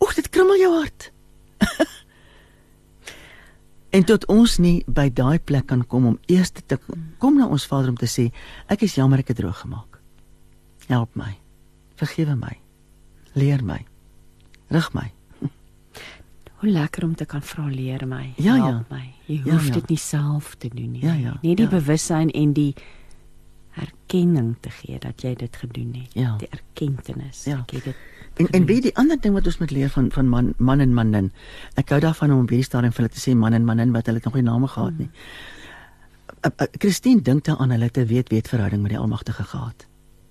[0.00, 1.12] Oek, dit krummel jou hart.
[3.96, 6.78] en tot ons nie by daai plek kan kom om eers te
[7.18, 8.30] kom na ons Vader om te sê
[8.68, 9.98] ek is jammer ek het droog gemaak.
[10.88, 11.38] Help my.
[11.96, 12.58] Vergewe my.
[13.34, 13.86] Leer my.
[14.68, 15.17] Rig my.
[16.58, 18.64] Hoe lekker om te kan vra leer my, Ja, ja.
[18.66, 19.04] help my.
[19.26, 19.72] Jy Ja, hoef ja.
[19.78, 21.04] dit nie self te doen nie.
[21.04, 21.70] Ja, ja, Net die ja.
[21.70, 22.74] bewussyn en die
[23.78, 26.14] erkenning te gee dat jy dit gedoen het.
[26.18, 26.36] Ja.
[26.40, 27.30] Die erkenning.
[27.44, 27.58] Ja.
[27.62, 27.96] Ek het dit
[28.38, 30.92] En en weet die ander ding wat ons moet leer van van man man en
[30.94, 31.32] manin.
[31.74, 34.06] Ek hou daarvan om op hierdie stadium vir hulle te sê man en manin wat
[34.06, 35.08] hulle nog nie name gehad nie.
[36.46, 39.86] Uh, uh, Christine dink daaraan hulle te weet weet verhouding met die Almagtige gehad.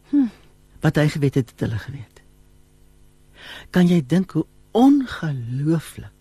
[0.09, 0.27] Hm.
[0.81, 2.21] Wat hy geweet het, het hulle geweet.
[3.75, 6.16] Kan jy dink hoe ongelooflik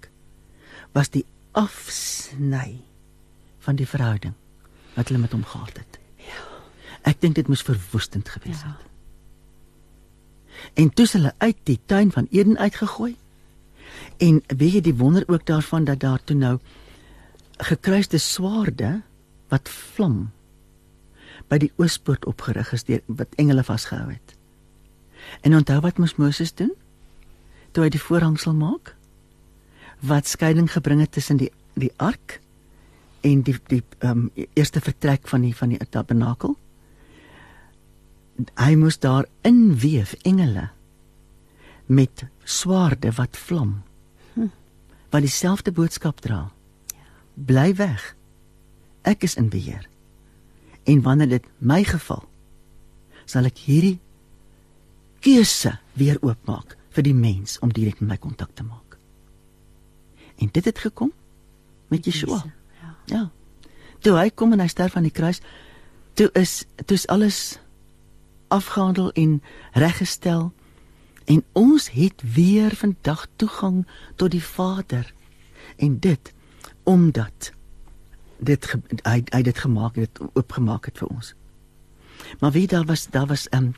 [0.96, 2.80] was die afsny
[3.64, 4.34] van die verhouding
[4.96, 6.00] wat hulle met hom gehad het?
[6.24, 6.42] Ja.
[7.12, 8.72] Ek dink dit moes verwoestend gewees het.
[8.80, 8.86] ja.
[10.74, 13.16] En toe hulle uit die tuin van Eden uitgegooi.
[14.16, 16.58] En weet jy die wonder ook daarvan dat daar toe nou
[17.56, 19.00] gekruiste swaarde
[19.48, 20.30] wat vlam
[21.48, 24.34] by die oospoort opgerig is deur wat engele vasgehou het.
[25.40, 26.72] En onthou wat moes Moses doen?
[27.72, 28.95] Toe hy die voorhangsel maak
[30.00, 32.40] wat skeiding gebring het tussen die die ark
[33.20, 36.56] en die die ehm um, eerste vertrek van die van die tabernakel.
[38.54, 40.68] Hy moes daar inweef engele
[41.86, 43.82] met swaarde wat vlam
[44.34, 44.48] hm.
[45.10, 46.50] wat dieselfde boodskap dra.
[47.34, 48.14] Bly weg.
[49.02, 49.88] Ek is in beheer.
[50.84, 52.24] En wanneer dit my geval
[53.24, 53.98] sal ek hierdie
[55.20, 58.85] keuse weer oopmaak vir die mens om direk met my kontak te maak
[60.38, 61.12] en dit het gekom
[61.88, 62.44] met Yeshua.
[62.80, 62.96] Ja.
[63.04, 63.30] ja.
[63.98, 65.40] Toe hy kom en hy sterf aan die kruis
[66.16, 67.58] toe is toe is alles
[68.48, 70.52] afgehandel en reggestel.
[71.24, 75.12] En ons het weer vandag toegang tot die Vader.
[75.76, 76.32] En dit
[76.82, 77.52] omdat
[78.38, 78.68] dit
[79.02, 81.34] hy hy dit gemaak het dit oopgemaak het vir ons.
[82.40, 83.74] Maar weet daar was daar was um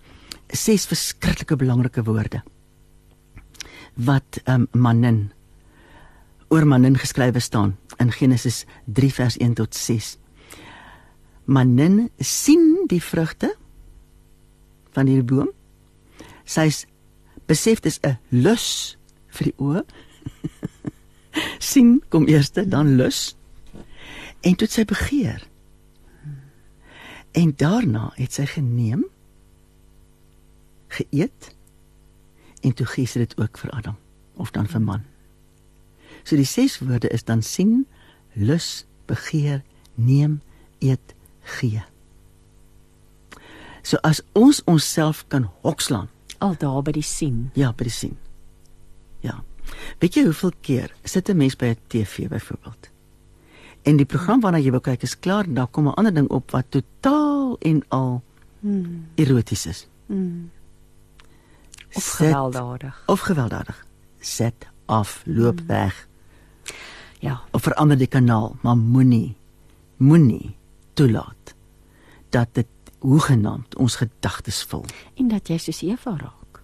[0.46, 2.42] ses verskriklike belangrike woorde
[3.94, 5.32] wat um manin
[6.48, 10.18] oor manin geskrywe staan in Genesis 3 vers 1 tot 6
[11.48, 13.54] manin sien die vrugte
[14.92, 15.50] van hierdie boom.
[16.44, 16.84] Sy's
[17.48, 18.98] besef dis 'n lus
[19.32, 19.82] vir die oë.
[21.70, 23.36] sien kom eerste, dan lus.
[24.40, 25.40] En toe sy begeer.
[27.32, 29.04] En daarna het sy geneem,
[30.88, 31.54] geëet
[32.60, 33.96] en toe gee sy dit ook vir Adam
[34.36, 35.04] of dan vir man.
[36.28, 37.86] So die ses woorde is dan sien,
[38.36, 39.62] lus, begeer,
[39.96, 40.40] neem,
[40.84, 41.14] eet,
[41.56, 41.80] gee.
[43.82, 47.48] So as ons onsself kan hokslaan Al daar by die sien.
[47.58, 48.12] Ja, by die sien.
[49.24, 49.40] Ja.
[49.98, 52.88] Weet jy hoeveel keer sit 'n mens by 'n TV byvoorbeeld?
[53.82, 56.28] En die program waarna jy wil kyk is klaar en daar kom 'n ander ding
[56.30, 58.22] op wat totaal en al
[58.60, 59.06] Hmm.
[59.14, 59.86] eroties is.
[60.06, 60.50] hmm.
[61.94, 63.02] Of Sit- gewelddadig.
[63.06, 63.86] Of gewelddadig.
[64.20, 66.07] Set af, loop weg
[67.20, 67.40] Ja.
[67.52, 69.34] of verander die kanaal, maar moenie
[69.96, 70.54] moenie
[70.94, 71.54] toelaat
[72.30, 72.66] dat dit
[73.00, 74.84] hoegenaamd ons gedagtes vul.
[75.16, 76.60] En dat jy soos Eva raak.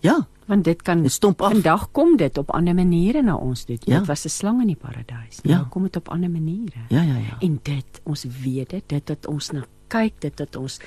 [0.00, 1.52] Ja, Want dit kan dit stomp af.
[1.52, 3.76] vandag kom dit op ander maniere na ons toe.
[3.84, 3.98] Ja.
[3.98, 5.38] Dit was 'n slang in die paradys.
[5.42, 5.56] Ja.
[5.56, 6.78] Nou kom dit op ander maniere.
[6.88, 7.36] Ja, ja, ja.
[7.40, 10.78] En dit, ons weet dit, dit wat ons na kyk, dit wat ons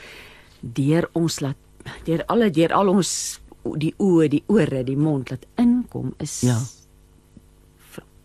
[0.59, 1.55] deur ons laat
[2.03, 3.39] deur alle deur al ons
[3.77, 6.59] die oë, die ore, die mond laat inkom is Ja.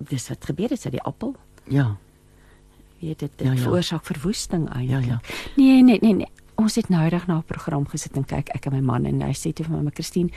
[0.08, 1.34] Dis wat gebeur het uit die appel.
[1.68, 1.96] Ja.
[3.00, 3.58] Weet dit dit Ja, ja.
[3.60, 5.04] veroorsaak verwoesting eintlik.
[5.04, 5.20] Ja, ja.
[5.56, 6.28] Nee, nee, nee, nee.
[6.54, 9.20] Ons het nou eendag na 'n program gesit en kyk ek en my man en
[9.22, 10.30] hy sê toe vir my, "Maar Christine,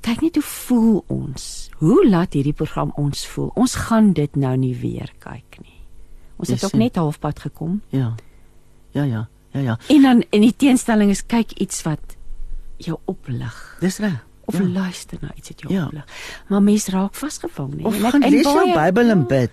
[0.00, 1.70] kyk net hoe voel ons.
[1.78, 3.50] Hoe laat hierdie program ons voel?
[3.54, 5.80] Ons gaan dit nou nie weer kyk nie."
[6.36, 7.82] Ons het ook net halfpad gekom.
[7.88, 8.14] Ja.
[8.90, 9.28] Ja, ja.
[9.50, 9.78] Ja, ja.
[9.88, 12.16] En dan in die teenstelling is kyk iets wat
[12.76, 14.26] jou oplig Dis reg.
[14.48, 14.64] Of ja.
[14.64, 15.86] luister na iets wat jou Ja.
[15.86, 16.04] oplig.
[16.48, 17.84] Maar mens raak vasgevang.
[17.84, 19.50] Of En ek- gaan lees jou Bybel en bid.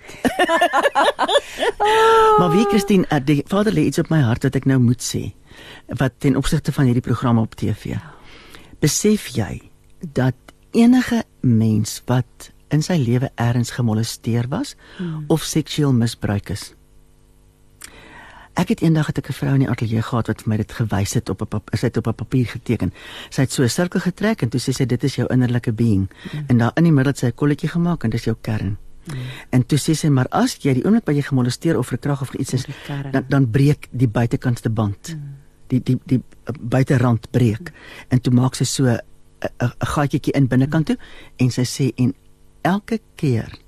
[2.40, 5.04] maar wie Christine, eh, die Vader lê iets op my hart wat ek nou moet
[5.04, 5.34] sê
[6.00, 7.96] wat ten opsigte van hierdie programme op TV.
[8.80, 9.62] Besef jy
[10.14, 10.36] dat
[10.72, 15.24] enige mens wat in sy lewe ergens gemolesteer was hmm.
[15.28, 16.74] of seksueel misbruik is.
[18.56, 20.72] Ek het eendag het ek 'n vrou in die ateljee gehad wat vir my dit
[20.72, 22.94] gewys het op 'n sy het op 'n papier geteken.
[23.30, 26.10] Sy het so 'n sirkel getrek en toe sê sy dit is jou innerlike being.
[26.32, 26.46] Hmm.
[26.48, 28.78] En daar in die middel het sy 'n kolletjie gemaak en dis jou kern.
[29.06, 29.18] Hmm.
[29.50, 32.34] En toe sê sy maar as jy die oomblik wat jy gemolesteer of verkrag of
[32.34, 32.66] iets is,
[33.12, 35.08] dan dan breek die buitekantste band.
[35.08, 35.36] Hmm.
[35.68, 37.70] Die die die uh, buiterand breek.
[37.70, 38.06] Hmm.
[38.08, 39.00] En toe maak sy so 'n
[39.60, 40.98] 'n 'n gaatjie in binnekant toe
[41.36, 42.14] en sy sê en
[42.62, 43.60] elke keer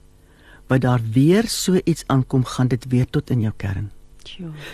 [0.68, 3.92] wat daar weer so iets aankom, gaan dit weer tot in jou kern.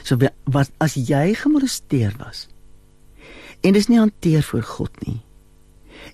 [0.03, 2.47] So wa- wat as jy gemolesteer was
[3.63, 5.21] en dis nie hanteer voor God nie.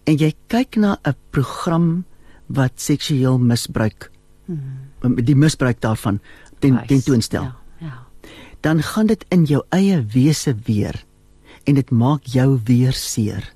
[0.05, 2.05] En jy kyk na 'n program
[2.47, 4.11] wat seksueel misbruik
[4.45, 5.15] hmm.
[5.25, 6.19] die misbruik daarvan
[6.59, 6.87] ten Wys.
[6.87, 7.43] tentoonstel.
[7.43, 8.05] Ja, ja.
[8.61, 11.05] Dan gaan dit in jou eie wese weer
[11.63, 13.53] en dit maak jou weer seer.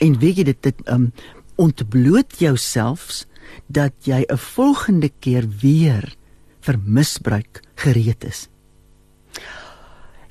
[0.00, 1.12] En weet jy dit dit um,
[1.56, 3.26] ontbloot jouself
[3.66, 6.16] dat jy 'n volgende keer weer
[6.60, 8.48] vir misbruik gereed is.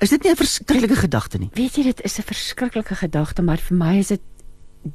[0.00, 1.50] Is dit nie 'n verskriklike gedagte nie?
[1.54, 4.20] Weet jy dit is 'n verskriklike gedagte, maar vir my is dit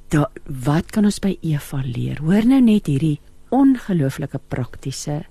[0.10, 2.18] da, wat kan ons by Eva leer?
[2.22, 3.20] Hoor nou net hierdie
[3.52, 5.26] ongelooflike praktiese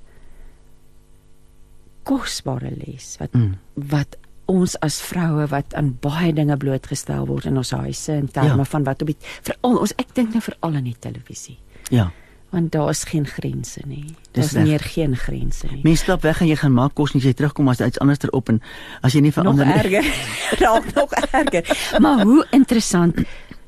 [2.04, 3.54] kosbare les wat Mm.
[3.74, 8.48] wat ons as vroue wat aan baie dinge blootgestel word in ons huise in terme
[8.48, 8.56] Ja.
[8.56, 8.64] ja.
[8.64, 11.58] van wat op die veral ons ek dink nou veral aan die televisie
[11.90, 12.10] Ja.
[12.54, 14.14] Want daar is geen grense nie.
[14.30, 15.82] Daar's meer geen grense nie.
[15.82, 18.22] Mense stap weg en jy gaan maak kos en as jy terugkom as iets anders
[18.22, 18.60] erop en
[19.02, 19.74] as jy nie nog verander nie.
[19.74, 20.10] erger.
[20.62, 21.70] Raak nog erger.
[22.04, 23.18] Maar hoe interessant.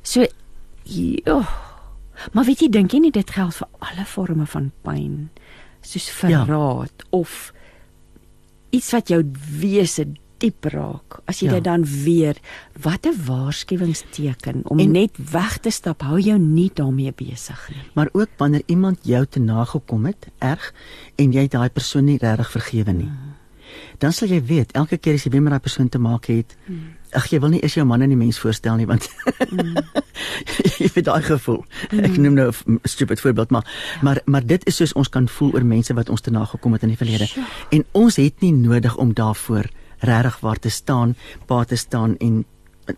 [0.01, 0.25] So
[0.87, 1.41] ja.
[2.31, 5.27] Maar weet jy dink jy nie dit geld vir alle forme van pyn
[5.85, 7.09] soos verraad ja.
[7.15, 7.51] of
[8.75, 9.21] iets wat jou
[9.59, 11.19] wese diep raak.
[11.25, 11.51] As jy Ja.
[11.51, 11.55] ja.
[11.59, 12.35] dit dan weer
[12.81, 16.01] wat 'n waarskuwingsteken om En- net weg te stap.
[16.01, 17.81] Hou jou nie daarmee besig nie.
[17.93, 20.73] Maar ook wanneer iemand jou te nagekom het, erg
[21.15, 23.09] en jy daai persoon nie regtig vergewe nie.
[23.97, 26.55] Dan sal jy weet elke keer as jy weer met daai persoon te maak het,
[27.11, 29.09] ag jy wil nie eers jou man aan die mens voorstel nie want
[30.79, 31.65] jy het daai gevoel.
[31.91, 33.65] Ek noem nou 'n stupid voorbeeld, maar
[34.01, 36.81] maar maar dit is soos ons kan voel oor mense wat ons te nagekom het
[36.83, 37.27] in die verlede.
[37.69, 39.65] En ons het nie nodig om daarvoor
[39.99, 42.45] regtig waar te staan, pa te staan en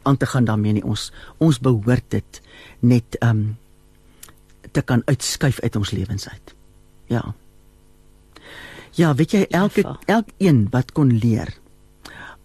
[0.01, 0.83] aan te gaan daarmee nie.
[0.83, 2.41] Ons ons behoort dit
[2.79, 3.57] net um
[4.71, 6.55] te kan uitskuif uit ons lewens uit.
[7.09, 7.33] Ja.
[8.91, 11.53] Ja, weet jy elke elkeen wat kon leer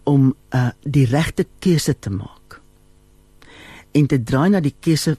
[0.04, 2.60] om uh die regte keuse te maak
[3.94, 5.16] en te draai na die keuse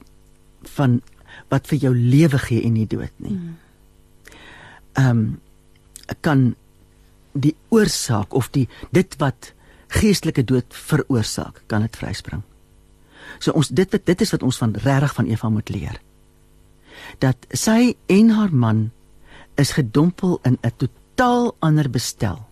[0.76, 1.00] van
[1.52, 3.36] wat vir jou lewe gee en nie dood nie.
[4.96, 5.26] Ehm um,
[6.20, 6.54] kan
[7.40, 9.52] die oorsaak of die dit wat
[9.88, 12.42] geestelike dood veroorsaak, kan dit vryspring.
[13.38, 16.00] So ons dit dit is wat ons van regtig van Eva moet leer.
[17.18, 18.90] Dat sy en haar man
[19.56, 22.46] is gedompel in 'n totaal ander bestel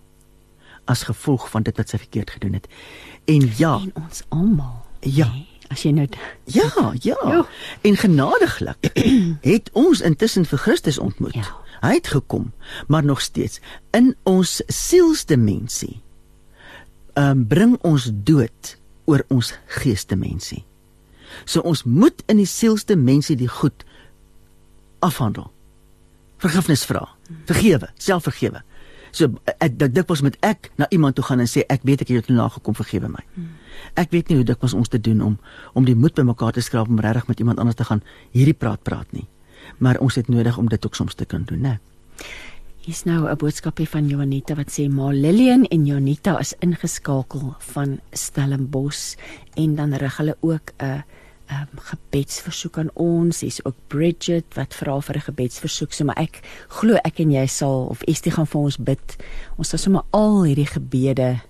[0.85, 2.69] as gevolg van dit wat sy verkeerd gedoen het.
[3.25, 4.85] En ja, En ons almal.
[5.01, 5.29] Ja.
[5.33, 6.09] nee, As jy nou
[6.45, 7.17] ja, ja.
[7.25, 7.47] Ja.
[7.81, 8.91] En genadiglik
[9.41, 11.35] het ons intussen vir Christus ontmoet.
[11.35, 11.64] Ja.
[11.85, 12.53] Hy het gekom,
[12.89, 13.61] maar nog steeds
[13.93, 16.01] in ons sielsdimensie.
[17.15, 20.65] Ehm um, bring ons dood oor ons geesdimensie.
[21.45, 23.85] So ons moet in die sielste mense die goed
[25.05, 25.51] afhandel.
[26.43, 27.05] Vergifnis vra,
[27.49, 28.63] vergewe, selfvergewe.
[29.15, 29.31] So
[29.63, 32.31] ek dit dikwels met ek na iemand toe gaan en sê ek weet ek het
[32.31, 33.23] jou nagekom vergewe my.
[34.01, 35.37] Ek weet nie hoe dikwels ons te doen om
[35.75, 38.83] om die moed bymekaar te skraap om regtig met iemand anders te gaan hierdie praat
[38.83, 39.29] praat nie.
[39.79, 41.79] Maar ons het nodig om dit ook soms te kan doen, né?
[42.85, 48.01] Hier's nou 'n boodskapie van Jonita wat sê Ma Lillian en Jonita is ingeskakel van
[48.13, 49.17] Stellenbosch
[49.55, 51.05] en dan rig hulle ook 'n
[51.51, 53.41] um, gebedsversoek aan ons.
[53.41, 55.93] Hier's ook Bridget wat vra vir 'n gebedsversoek.
[55.93, 59.17] So maar ek glo ek en jy sal of Estie gaan vir ons bid.
[59.57, 61.41] Ons sal sommer al hierdie gebede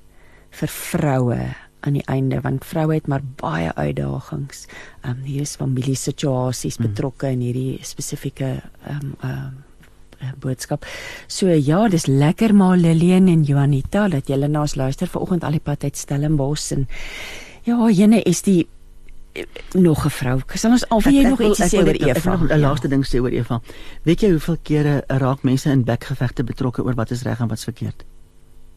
[0.50, 1.54] vir vroue
[1.84, 4.66] aan die einde want vroue het maar baie uitdagings.
[5.02, 6.86] Ehm um, hier is familiesituasies mm.
[6.86, 8.50] betrokke in hierdie spesifieke
[8.86, 9.62] ehm um, ehm um,
[10.40, 10.86] boodskap.
[11.26, 15.58] So ja, dis lekker maar Lillian en Juanita dat julle na ons luister vanoggend al
[15.58, 16.88] die pad uit Stellenbosch en
[17.64, 18.68] ja, jene is die
[19.72, 20.40] nog 'n vrou.
[20.54, 22.16] Sal ons al wie jy nog iets sê oor Eva?
[22.16, 22.56] Ek nog 'n ja.
[22.56, 23.60] laaste ding sê oor Eva.
[24.02, 27.58] Weet jy hoeveel kere raak mense in bekgevegte betrokke oor wat is reg en wat
[27.58, 28.04] is verkeerd?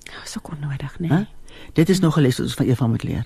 [0.04, 1.10] Ja, so kon nodig, nee.
[1.10, 1.26] Huh?
[1.74, 3.26] Dit is nog 'n les wat ons van Eva moet leer.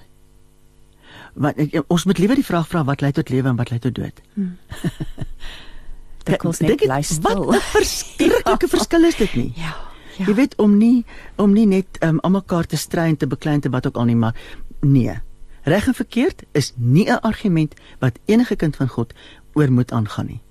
[1.34, 1.56] Want
[1.88, 4.22] ons moet liewer die vraag vra wat lei tot lewe en wat lei tot dood.
[4.34, 4.58] Hmm.
[6.28, 7.46] Dit kos net bly stil.
[7.46, 8.74] Wat 'n verskriklike ja.
[8.78, 9.52] verskil is dit nie?
[9.56, 9.76] Ja.
[10.18, 10.26] Ja.
[10.28, 11.06] Jy weet om nie
[11.36, 14.06] om nie net um, om mekaar te stry en te beklein te wat ook al
[14.12, 14.36] nie, maar
[14.80, 15.16] nee.
[15.64, 19.14] Reg en verkeerd is nie 'n argument wat enige kind van God
[19.54, 20.42] oor moet aangaan nie.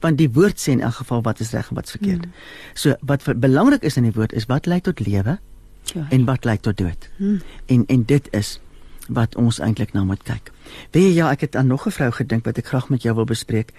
[0.00, 2.24] Want die woord sê in elk geval wat is reg en wat is verkeerd.
[2.24, 2.32] Hmm.
[2.74, 5.38] So wat belangrik is in die woord is wat lei tot lewe
[5.82, 6.06] ja.
[6.10, 7.08] en wat lei tot dood.
[7.16, 7.40] Hmm.
[7.66, 8.60] En en dit is
[9.08, 10.52] wat ons eintlik nou moet kyk.
[10.90, 13.14] Weet jy ja, ek het aan nog 'n vrou gedink wat ek graag met jou
[13.14, 13.72] wil bespreek.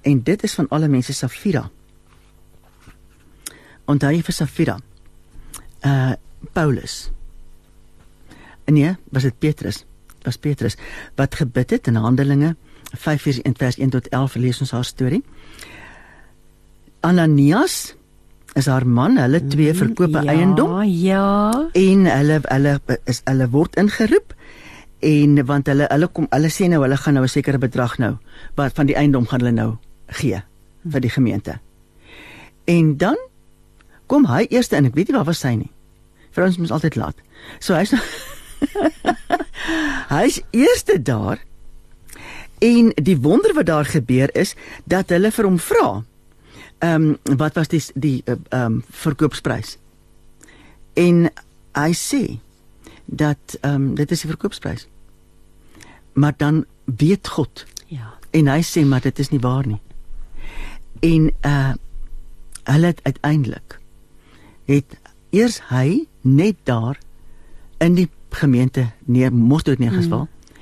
[0.00, 1.70] En dit is van alle mense Safira.
[3.84, 4.78] Onthou jy vir Safira?
[5.84, 6.12] Uh
[6.52, 7.10] Paulus.
[8.66, 9.84] Nee, was dit Petrus?
[10.22, 10.76] was Petrus
[11.14, 12.56] wat gebid het in Handelinge
[12.92, 15.22] 5 vers 1 tot 11 lees ons haar storie.
[17.00, 17.94] Ananias
[18.54, 20.82] is haar man, hulle twee verkoop 'n ja, eiendom.
[20.82, 21.68] Ja.
[21.72, 24.34] En hulle hulle is hulle word ingeroep
[25.00, 28.16] en want hulle hulle kom hulle sê nou hulle gaan nou 'n sekere bedrag nou
[28.54, 29.76] wat van die eiendom gaan hulle nou
[30.06, 30.42] gee
[30.84, 31.58] vir die gemeente.
[32.64, 33.16] En dan
[34.06, 35.70] kom hy eers in, ek weet nie waar was hy nie.
[36.30, 37.16] Vrouens moet altyd laat.
[37.58, 38.02] So hy's nou
[40.08, 41.40] Hy's eerste daar.
[42.58, 46.04] En die wonder wat daar gebeur is dat hulle vir hom vra.
[46.82, 49.76] Ehm um, wat was die die eh, ehm um, verkoopsprys?
[50.92, 51.28] En
[51.78, 52.38] hy sê
[53.04, 54.88] dat ehm um, dit is die verkoopsprys.
[56.12, 57.64] Maar dan weet God.
[57.86, 58.18] Ja.
[58.30, 59.80] En hy sê maar dit is nie waar nie.
[61.00, 61.72] En uh
[62.62, 63.80] hulle het uiteindelik
[64.64, 64.98] het
[65.30, 66.98] eers hy net daar
[67.78, 70.26] in die gemeente neer mos dit neergesval.
[70.26, 70.58] Mm.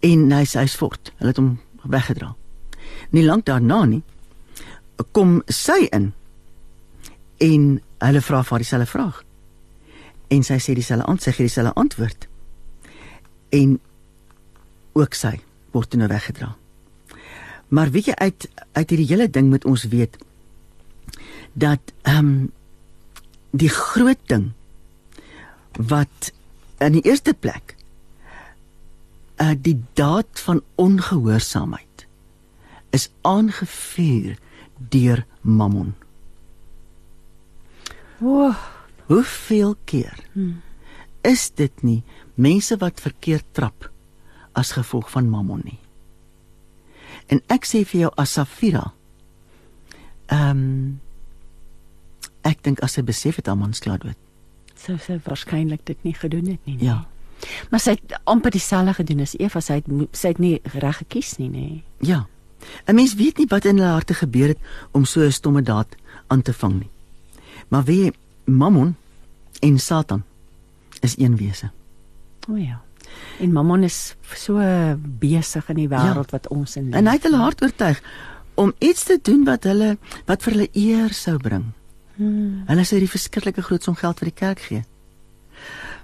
[0.00, 1.12] En hy sê hy's fort.
[1.16, 2.34] Hulle het hom weggedra.
[3.10, 4.02] Nie lank daarna nie
[5.12, 6.12] kom sy in
[7.42, 7.68] en
[8.02, 9.22] hulle vra vir dieselfde vraag.
[10.32, 12.28] En sy sê dieselfde antwoord, sy gee dieselfde antwoord.
[13.52, 13.78] En
[14.92, 15.36] ook sy
[15.72, 16.54] word nou weggedra.
[17.72, 20.18] Maar weet jy uit uit hierdie hele ding moet ons weet
[21.52, 22.50] dat ehm um,
[23.52, 24.52] die groot ding
[25.76, 26.32] wat
[26.80, 27.76] in die eerste plek
[29.40, 32.06] uh die daad van ongehoorsaamheid
[32.96, 34.36] is aangevuur
[34.90, 35.94] deur Mammon.
[38.18, 38.54] Wow,
[39.06, 40.62] hoeveel keer hmm.
[41.26, 42.02] is dit nie
[42.34, 43.90] mense wat verkeerd trap
[44.52, 45.78] as gevolg van Mammon nie?
[47.26, 48.92] En ek sê vir jou as Safira
[50.32, 51.00] ehm um,
[52.42, 54.18] ek dink as sy besef het Amman sklaar dood
[54.82, 56.76] sou sy waarskynlik dit nie gedoen het nie.
[56.76, 56.86] nie.
[56.86, 57.04] Ja.
[57.70, 61.36] Maar sy het amper dieselfde gedoen as Eva, sy het sy het nie reg gekies
[61.40, 61.66] nie, nê.
[62.06, 62.24] Ja.
[62.86, 64.58] 'n Mens weet nie wat in hulle harte gebeur het
[64.90, 65.88] om so 'n stomme daad
[66.26, 66.90] aan te vang nie.
[67.68, 68.12] Maar wie
[68.44, 68.96] Mammon
[69.60, 70.22] en Satan
[71.00, 71.70] is een wese.
[72.48, 72.80] O ja.
[73.40, 74.60] En Mammon is so
[75.18, 76.38] besig in die wêreld ja.
[76.38, 76.92] wat ons in.
[76.92, 78.02] En hy het hulle hart oortuig
[78.54, 79.96] om iets te doen wat hulle
[80.28, 81.64] wat vir hulle eer sou bring.
[82.16, 82.62] Hmm.
[82.68, 84.84] Hulle sê die verskriklike groot som geld vir die kerk gee.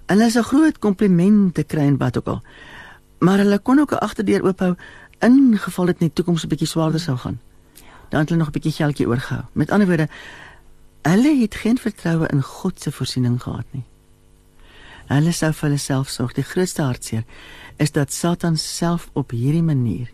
[0.08, 2.42] Hulle is 'n groot kompliment te kry en wat ook al.
[3.18, 4.74] Maar hulle kon ook 'n agterdeur oophou
[5.18, 7.40] in geval dit net toekoms 'n bietjie swaarder sou gaan.
[8.08, 9.44] Dan het hulle nog 'n bietjie geldjie oorgehou.
[9.52, 10.08] Met ander woorde,
[11.02, 13.84] hulle het geen vertroue in God se voorsiening gehad nie.
[15.06, 16.32] Hulle sou vir hulle self sorg.
[16.32, 17.24] Die grootste hartseer
[17.76, 20.10] is dat Satan self op hierdie manier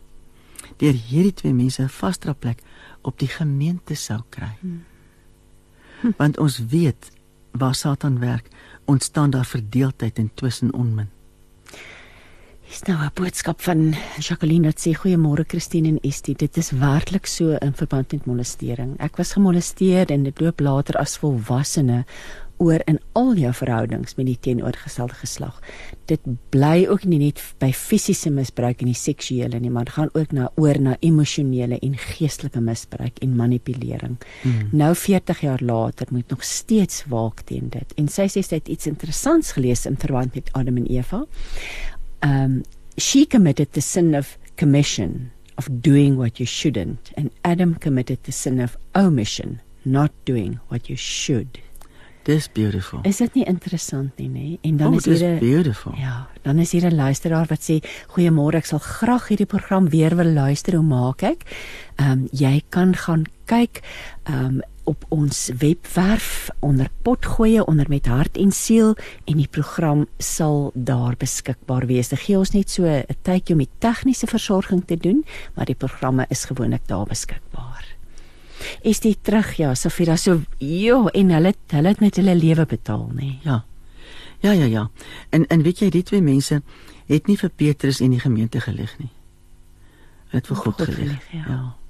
[0.77, 2.61] deur hierdie twee mense 'n vaste plek
[3.01, 4.57] op die gemeente sou kry.
[4.61, 4.85] Hmm
[6.17, 7.11] want ons weet
[7.51, 8.49] waar Satan werk,
[8.85, 11.09] ontstaan daar verdeeldheid en twis en onmin.
[12.75, 16.35] Dis nou 'n boodskap van Jacqueline wat sê goeiemôre Christine en Estie.
[16.35, 18.97] Dit is werklik so in verband met molestering.
[18.99, 22.05] Ek was gemolesteer en dit loop later as volwassene
[22.57, 25.61] oor in al jou verhoudings met die teenoorgestelde geslag.
[26.07, 26.21] Dit
[26.51, 30.51] bly ook nie net by fisiese misbruik en die seksuele nie, maar gaan ook na
[30.57, 34.19] oor na emosionele en geestelike misbruik en manipulering.
[34.43, 34.69] Hmm.
[34.73, 37.95] Nou 40 jaar later moet nog steeds waak teen dit.
[37.97, 41.25] En sy sê sy het iets interessants gelees in verband met Adam en Eva
[42.25, 42.65] um,
[42.97, 48.33] she committed the sin of commission, of doing what you shouldn't, and Adam committed the
[48.33, 51.61] sin of omission, not doing what you should.
[52.25, 53.03] Dis beautiful.
[53.05, 54.47] Is dit nie interessant nie, nê?
[54.65, 55.93] En dan oh, is hier 'n beautiful.
[56.01, 57.85] Ja, dan is hier 'n luisteraar wat sê:
[58.17, 60.75] "Goeiemôre, ek sal graag hierdie program weer wil luister.
[60.75, 61.45] Hoe maak ek?"
[61.97, 63.83] Ehm um, jy kan gaan kyk
[64.25, 70.07] ehm um, op ons webwerf onder potgoeie onder met hart en siel en die program
[70.19, 72.09] sal daar beskikbaar wees.
[72.13, 75.25] Dit gee ons net so 'n tydjie om die tegniese versorging te doen,
[75.55, 77.85] maar die programme is gewoonlik daar beskikbaar.
[78.83, 83.09] Is dit terug ja, Safira so jo en hulle hulle het met hulle lewe betaal,
[83.13, 83.15] nê?
[83.15, 83.39] Nee.
[83.43, 83.65] Ja.
[84.41, 84.91] Ja ja ja.
[85.31, 86.63] En en weet jy die twee mense
[87.07, 89.11] het nie vir Petrus en die gemeente gelig nie.
[90.29, 90.99] Hulle het vir God, God gelig.
[90.99, 91.45] gelig ja.
[91.49, 91.84] ja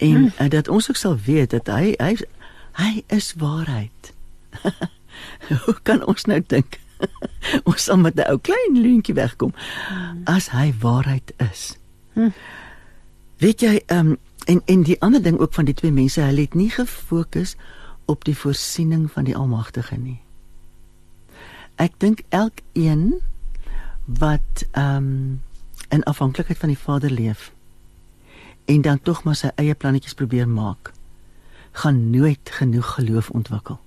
[0.00, 0.32] en hmm.
[0.40, 2.16] uh, dat ons ook sal weet dat hy hy
[2.80, 4.12] hy is waarheid.
[5.64, 6.80] Hoe kan ons nou dink
[7.68, 9.52] ons sal met 'n ou klein leentjie wegkom
[9.88, 10.24] hmm.
[10.24, 11.76] as hy waarheid is?
[12.12, 12.32] Hmm.
[13.40, 16.40] Weet jy ehm um, en en die ander ding ook van die twee mense, hulle
[16.48, 17.56] het nie gefokus
[18.04, 20.20] op die voorsiening van die Almagtige nie.
[21.76, 23.20] Ek dink elkeen
[24.04, 25.40] wat ehm um,
[25.90, 27.52] in afhanklikheid van die Vader leef,
[28.64, 30.92] en dan tog maar sy eie plannetjies probeer maak,
[31.72, 33.78] gaan nooit genoeg geloof ontwikkel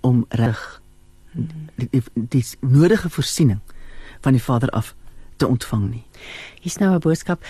[0.00, 0.80] om reg
[1.32, 3.60] die, die, die nodige voorsiening
[4.20, 4.94] van die Vader af
[5.36, 6.04] te ontvang nie.
[6.60, 7.44] Hier's nou 'n boodskap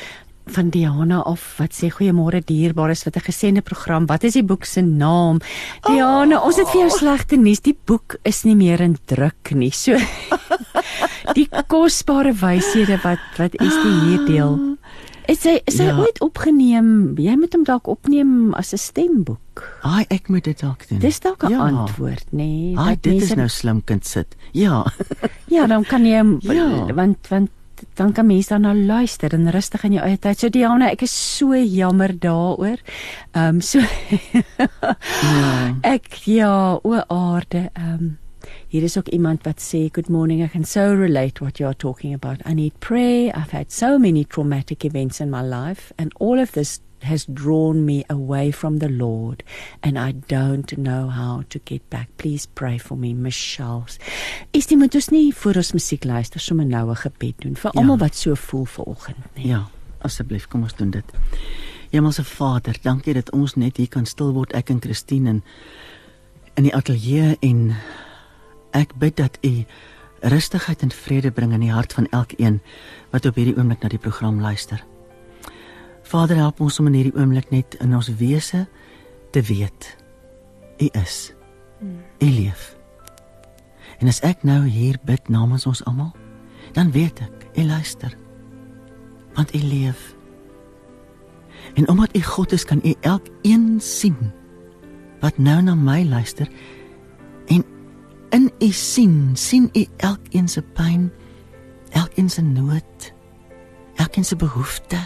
[0.48, 4.06] van Diana of wat sê goeiemôre dierbares wat 'n gesende program.
[4.06, 5.40] Wat is die boek se naam?
[5.82, 7.60] Diana, oh, ons het vir jou slegte nuus.
[7.60, 9.70] Die boek is nie meer in druk nie.
[9.70, 9.96] So
[11.38, 14.58] die kosbare wyshede wat wat is die hier deel?
[15.28, 15.98] Is hy is hy ja.
[16.00, 16.88] ooit opgeneem?
[17.20, 19.60] Jy moet hom dalk opneem as 'n stemboek.
[19.84, 21.02] Ai, ek moet dit dalk doen.
[21.04, 21.68] Dis dalk 'n ja.
[21.68, 22.72] antwoord, nê?
[22.72, 23.32] Nee, Ai, dit mense...
[23.32, 24.36] is nou slim kind sit.
[24.52, 24.86] Ja.
[25.54, 26.94] ja, dan kan jy ja.
[26.94, 27.50] want want
[27.94, 30.38] dan kan mense dan nou luister en rustig in jou eie tyd.
[30.38, 32.80] So Diana, ek is so jammer daaroor.
[33.34, 34.96] Ehm um, so ja.
[35.94, 38.16] Ek ja, o aarde, ehm um,
[38.68, 41.76] Hier is ook iemand wat sê good morning I can so relate what you are
[41.76, 42.42] talking about.
[42.44, 43.32] I need prayer.
[43.34, 47.84] I've had so many traumatic events in my life and all of this has drawn
[47.84, 49.42] me away from the Lord
[49.82, 52.08] and I don't know how to get back.
[52.18, 53.86] Please pray for me, Michelle.
[54.52, 57.70] Is dit moet ons nie vir ons musiek luister sommer nou 'n gebed doen vir
[57.72, 57.80] ja.
[57.80, 59.46] almal wat so voel vanoggend nie.
[59.48, 61.04] Ja, asseblief kom ons doen dit.
[61.90, 65.42] Hemelse Vader, dankie dat ons net hier kan stil word ek en Christine in
[66.54, 67.76] in die ateljee en
[68.70, 69.64] Ek bid dat U
[70.20, 72.60] rustigheid en vrede bring in die hart van elkeen
[73.10, 74.82] wat op hierdie oomblik na die program luister.
[76.02, 78.66] Vader, help ons om in hierdie oomblik net in ons wese
[79.30, 79.96] te weet
[80.78, 81.32] U is.
[82.18, 82.76] U leef.
[83.98, 86.12] En as ek nou hier bid namens ons almal,
[86.72, 88.14] dan weet ek U luister.
[89.34, 90.14] Want U leef.
[91.74, 94.32] En omdat U God is, kan U elkeen sien
[95.20, 96.46] wat nou na my luister
[97.50, 97.64] en
[98.30, 101.12] in u sien, sien u elkeen se pyn,
[101.90, 103.12] elkeen se nood,
[103.94, 104.98] elkeen se behoefte.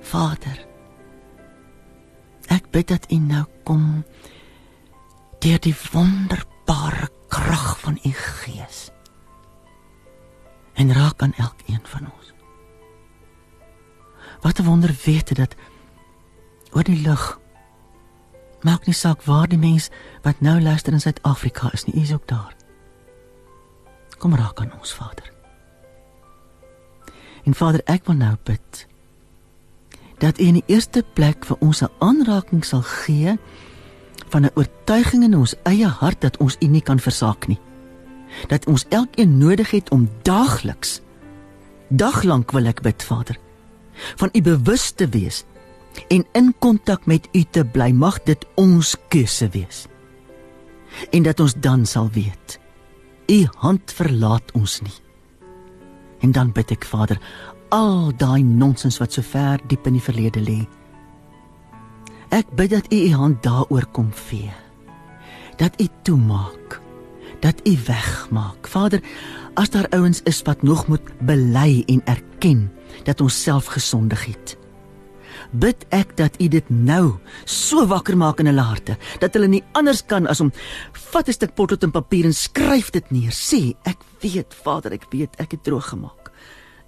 [0.00, 0.66] Vader,
[2.52, 4.04] ek bid dat u nou kom
[5.42, 8.90] deur die wonderbare krag van u gees
[10.74, 12.32] en raak aan elkeen van ons.
[14.40, 15.54] Wat 'n wonder weet dat
[16.72, 17.40] oor die lug
[18.62, 19.90] Maak nie saak waar die mens
[20.22, 22.54] wat nou luister in Suid-Afrika is nie, is ook daar.
[24.18, 25.32] Kom raak aan ons Vader.
[27.44, 28.86] En Vader, ek wil nou bid
[30.22, 33.34] dat U in die eerste plek vir ons 'n aanraking sal gee
[34.30, 37.60] van 'n oortuiging in ons eie hart dat ons U nie kan versaak nie.
[38.48, 41.00] Dat ons elkeen nodig het om daagliks
[41.88, 43.38] daglank wil ek bid, Vader,
[44.16, 45.44] van U bewus te wees
[46.08, 49.86] en in kontak met U te bly, mag dit ons keuse wees.
[51.10, 52.58] En dat ons dan sal weet,
[53.30, 54.98] U hand verlaat ons nie.
[56.20, 57.18] En dan bid ek Vader,
[57.72, 60.60] al daai nonsens wat so ver diep in die verlede lê.
[62.32, 64.52] Ek bid dat U U hand daaroor kom vee.
[65.60, 66.80] Dat U toemaak.
[67.40, 68.68] Dat U wegmaak.
[68.68, 69.02] Vader,
[69.54, 72.70] as daar ouens is wat nog moet bely en erken
[73.04, 74.56] dat ons self gesondig het.
[75.50, 79.64] Bid ek dat U dit nou so wakker maak in hulle harte dat hulle nie
[79.78, 80.52] anders kan as om
[81.12, 83.32] vat 'n stuk potlood en papier en skryf dit neer.
[83.32, 86.30] Sê, ek weet Vader, ek weet ek het droog gemaak.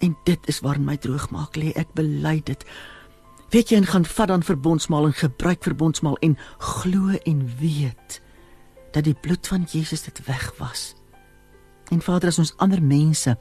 [0.01, 1.73] En dit is waarin my droogmaak lê.
[1.77, 2.65] Ek bely dit.
[3.51, 8.21] Weet jy en gaan vat dan verbondsmaal en gebruik verbondsmaal en glo en weet
[8.93, 10.95] dat die bloed van Jesus dit wegwas.
[11.91, 13.37] En Vader, as ons ander mense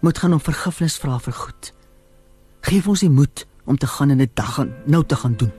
[0.00, 1.72] moet gaan om vergifnis vra vir goed.
[2.66, 5.52] Geef ons die moed om te gaan en dit dag nou te gaan doen.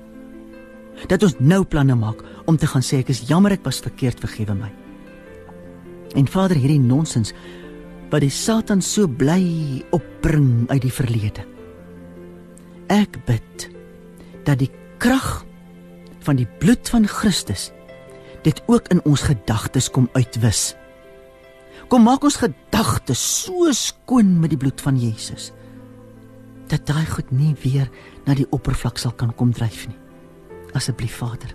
[1.07, 4.19] Dat ons nou planne maak om te gaan sê ek is jammer ek was verkeerd
[4.23, 4.71] vergewe my.
[6.17, 7.33] En Vader, hierdie nonsens
[8.09, 11.43] wat die Satan so bly opbring uit die verlede.
[12.87, 13.67] Ek bid
[14.47, 14.71] dat die
[15.03, 15.43] krag
[16.23, 17.69] van die bloed van Christus
[18.47, 20.71] dit ook in ons gedagtes kom uitwis.
[21.91, 25.51] Kom maak ons gedagtes so skoon met die bloed van Jesus
[26.67, 27.89] dat daai goed nie weer
[28.25, 29.97] na die oppervlak sal kan kom dryf nie.
[30.75, 31.53] Asseblief Vader.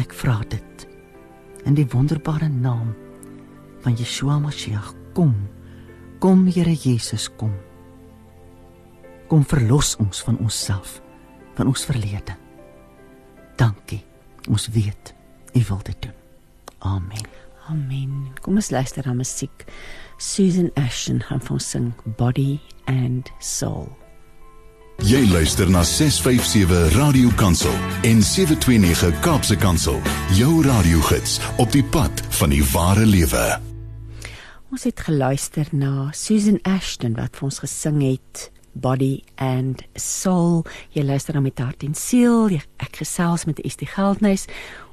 [0.00, 0.86] Ek vra dit
[1.66, 2.94] in die wonderbare naam
[3.84, 4.94] van Yeshua Mashiach.
[5.16, 5.34] Kom.
[6.20, 7.52] Kom Here Jesus, kom.
[9.28, 11.00] Kom verlos ons van onsself,
[11.56, 12.36] van ons verlede.
[13.56, 14.04] Dankie.
[14.46, 15.14] Ons weet
[15.56, 16.12] U wil dit doen.
[16.78, 17.26] Amen.
[17.68, 18.32] Amen.
[18.40, 19.64] Kom ons luister na musiek.
[20.16, 24.05] Susan Ashton gaan van sing Body and Soul.
[25.04, 27.72] Jy luister na 657 Radio Kansel
[28.02, 30.00] en 729 Kaapse Kansel.
[30.32, 33.44] Jou radiogids op die pad van die ware lewe.
[34.72, 40.64] Ons het geluister na Susan Ashton wat vir ons gesing het Body and Soul.
[40.96, 42.56] Jy luister na met hart en siel.
[42.80, 44.46] Ek gesels met Estie Geldnys.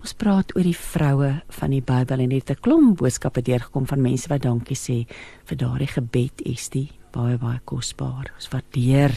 [0.03, 1.31] Ons praat oor die vroue
[1.61, 5.07] van die Bybel en het 'n klomp boodskappe deurgekom van mense wat dankie sê
[5.45, 6.91] vir daardie gebed Estie.
[7.13, 8.31] Baie baie kosbaar.
[8.35, 9.13] Ons waardeer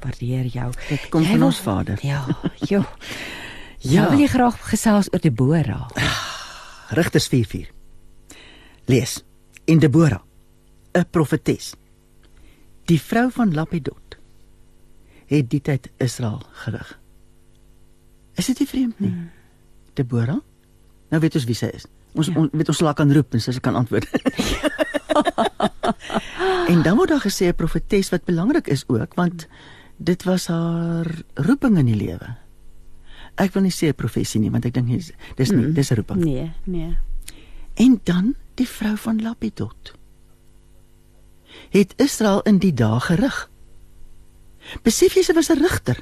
[0.00, 0.70] waardeer jou.
[0.88, 2.00] Dit kom van ons Vader.
[2.02, 2.24] Ja,
[2.66, 2.82] jo.
[3.80, 5.86] Ja, wil jy graag gesels oor Debora?
[6.96, 7.68] Rigters 4:4.
[8.90, 9.20] Lees.
[9.64, 10.22] In Debora,
[10.92, 11.74] 'n profetes
[12.90, 14.16] Die vrou van Lapidot
[15.30, 16.88] het die tyd Israel gerig.
[18.34, 19.10] Is dit nie vreemd nie?
[19.10, 19.30] Hmm.
[19.94, 20.40] Deborah?
[21.10, 21.86] Nou weet ons wie sy is.
[22.18, 22.34] Ons ja.
[22.40, 24.10] on, weet ons sal kan roep en sy kan antwoord.
[26.72, 29.46] en dan word daar gesê 'n profetes wat belangrik is ook want
[29.96, 32.36] dit was haar roeping in die lewe.
[33.34, 34.88] Ek wil nie sê 'n professie nie want ek dink
[35.36, 36.24] dis nie dis 'n roeping.
[36.24, 36.96] Nee, nee.
[37.74, 39.92] En dan die vrou van Lapidot
[41.70, 43.50] het Israel in die dae gerig.
[44.82, 45.98] Besef jy sy was 'n rigter.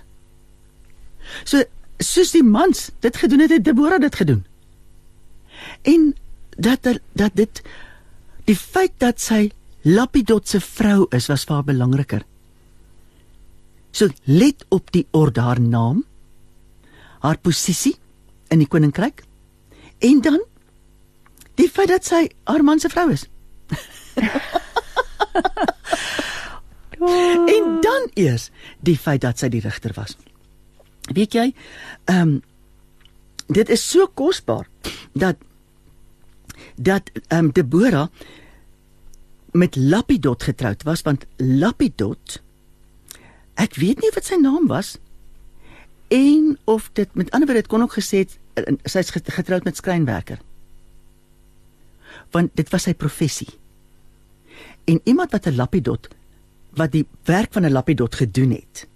[1.44, 1.62] So
[1.98, 4.44] soos die mans dit gedoen het, het Deborah dit gedoen.
[5.82, 6.14] En
[6.56, 7.62] dat er, dat dit
[8.48, 9.50] die feit dat sy
[9.88, 12.22] Lapidot se vrou is was vir haar belangriker.
[13.94, 16.02] So let op die orde haar naam,
[17.22, 17.94] haar posisie
[18.52, 19.22] in die koninkryk
[20.04, 20.42] en dan
[21.58, 23.24] die feit dat sy haar man se vrou is.
[27.54, 28.50] en dan eers
[28.84, 30.16] die feit dat sy die regter was.
[31.14, 31.54] Weet jy,
[32.10, 32.38] ehm um,
[33.48, 34.66] dit is so kosbaar
[35.16, 35.40] dat
[36.78, 38.08] dat ehm um, Deborah
[39.52, 42.42] met Lapidot getroud was want Lapidot
[43.58, 44.96] ek weet nie wat sy naam was.
[46.08, 48.38] En of dit met ander woorde dit kon ook gesê het
[48.88, 50.38] sy's getroud met skrynwerker.
[52.34, 53.50] Want dit was sy professie.
[54.88, 56.08] En iemand wat 'n lapidot
[56.78, 58.86] wat die werk van 'n lapidot gedoen het.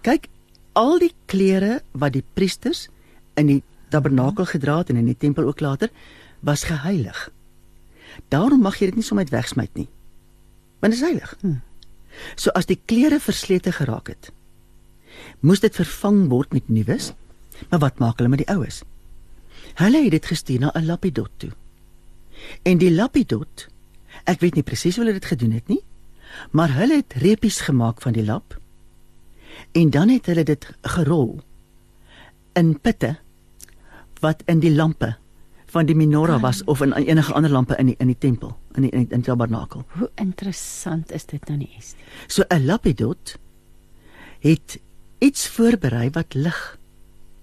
[0.00, 0.28] Kyk,
[0.72, 2.88] al die klere wat die priesters
[3.34, 5.90] in die tabernakel gedra het en in die tempel ook later
[6.46, 7.18] was geheilig.
[8.32, 9.88] Daarom mag jy dit nie sommer wegsmyt nie.
[10.80, 11.36] Want dit is heilig.
[11.42, 11.60] Hmm.
[12.38, 14.30] So as die klere verslete geraak het,
[15.44, 17.12] moes dit vervang word met nuus.
[17.68, 18.82] Maar wat maak hulle met die oues?
[19.76, 21.52] Hulle het dit gestuur na 'n lapidot toe.
[22.62, 23.68] En die lapidot
[24.24, 25.82] Ek weet nie presies hoe hulle dit gedoen het nie,
[26.56, 28.56] maar hulle het repies gemaak van die lap
[29.76, 30.64] en dan het hulle dit
[30.96, 31.38] gerol
[32.56, 33.14] in pitte
[34.20, 35.14] wat in die lampe
[35.76, 38.86] van die menorah was of in enige ander lampe in die in die tempel in
[38.86, 39.84] die in die tabernakel.
[39.98, 41.94] Hoe interessant is dit nou nie is.
[42.26, 43.36] So 'n lapidot
[44.40, 44.78] het
[45.18, 46.78] iets voorberei wat lig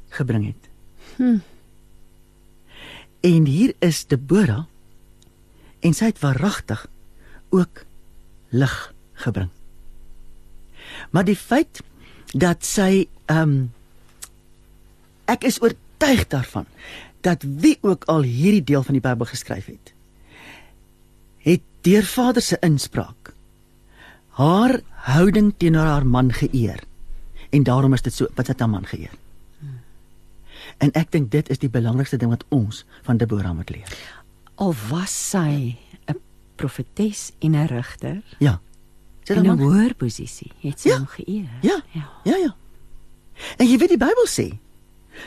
[0.09, 0.69] gebring het.
[1.17, 1.37] Hm.
[3.21, 4.65] En hier is Deborah
[5.79, 6.87] en sy het waaragtig
[7.49, 7.85] ook
[8.49, 9.49] lig gebring.
[11.11, 11.81] Maar die feit
[12.33, 13.71] dat sy ehm um,
[15.25, 16.65] ek is oortuig daarvan
[17.23, 19.93] dat wie ook al hierdie deel van die Bybel geskryf het,
[21.43, 23.33] het deur Vader se inspraak
[24.39, 24.79] haar
[25.13, 26.79] houding teenoor haar man geëer.
[27.53, 29.11] En daarom is dit so wat sy haar man geëer.
[30.81, 33.91] En ek dink dit is die belangrikste ding wat ons van Deborah moet leer.
[34.55, 35.77] Al was sy
[36.09, 36.17] 'n
[36.55, 38.59] profetes en 'n rigter Ja.
[39.23, 40.97] Sy het 'n hoër posisie, het sy Ja.
[40.97, 41.49] hom geëer.
[41.61, 41.81] Ja.
[41.93, 42.09] Ja.
[42.23, 42.55] Ja, ja.
[43.57, 44.57] En jy weet die Bybel sê,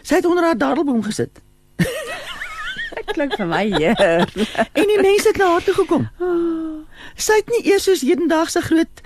[0.03, 1.41] sy het onder haar dadelboom gesit
[3.17, 4.27] klink vir my heer.
[4.81, 6.09] en die mense het na haar toe gekom.
[7.15, 9.03] Sy het nie eers soos hedendaagse groot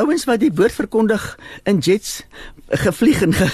[0.00, 1.24] ouens wat die woord verkondig
[1.68, 2.22] in jets
[2.80, 3.48] gevlieg en ge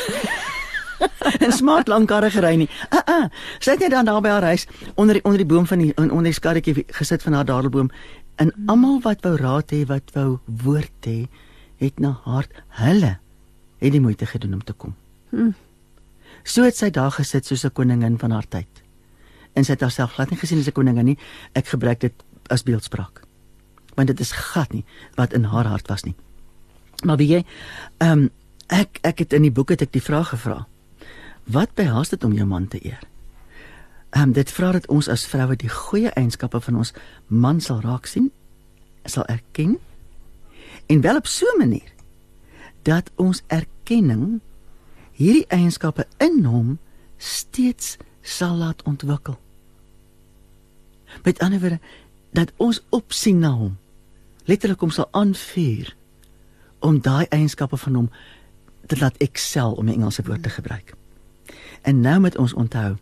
[1.45, 2.69] en smart lankare gery nie.
[2.95, 3.25] Uh uh.
[3.59, 5.93] Sy het net dan daar by haar huis onder die, onder die boom van die
[5.97, 7.91] onder die skarretjie gesit van haar dadelboom
[8.41, 11.27] en almal wat wou raad hê, wat wou woord hê,
[11.81, 12.49] het na haar
[12.81, 13.17] hulle
[13.81, 14.95] het die moeite gedoen om te kom.
[16.47, 18.71] So het sy daar gesit soos 'n koningin van haar tyd.
[19.53, 21.19] En sy het haarself glad nie gesien as 'n koningin nie.
[21.53, 22.13] Ek gebruik dit
[22.47, 23.23] as beeldspraak.
[23.95, 24.85] Want dit is glad nie
[25.15, 26.15] wat in haar hart was nie.
[27.05, 27.45] Maar weet jy,
[27.99, 28.31] ehm um,
[28.67, 30.67] ek ek het in die boek het ek die vraag gevra.
[31.45, 33.03] Wat behels dit om jou man te eer?
[34.11, 36.93] Ehm um, dit vra dat ons as vroue die goeie eienskappe van ons
[37.27, 38.31] man sal raak sien,
[39.05, 39.79] sal erken
[40.87, 41.93] en wel op so 'n manier
[42.83, 44.41] dat ons erkenning
[45.17, 46.77] hierdie eienskappe in hom
[47.17, 49.39] steeds sal laat ontwikkel.
[51.25, 51.81] Met ander woorde
[52.37, 53.77] dat ons opsien na hom.
[54.45, 55.95] Letterlik hom sal aanvuur
[56.85, 58.11] om daai eienskappe van hom
[58.87, 60.95] te laat excel om 'n Engelse woord te gebruik.
[61.83, 62.97] En nou moet ons onthou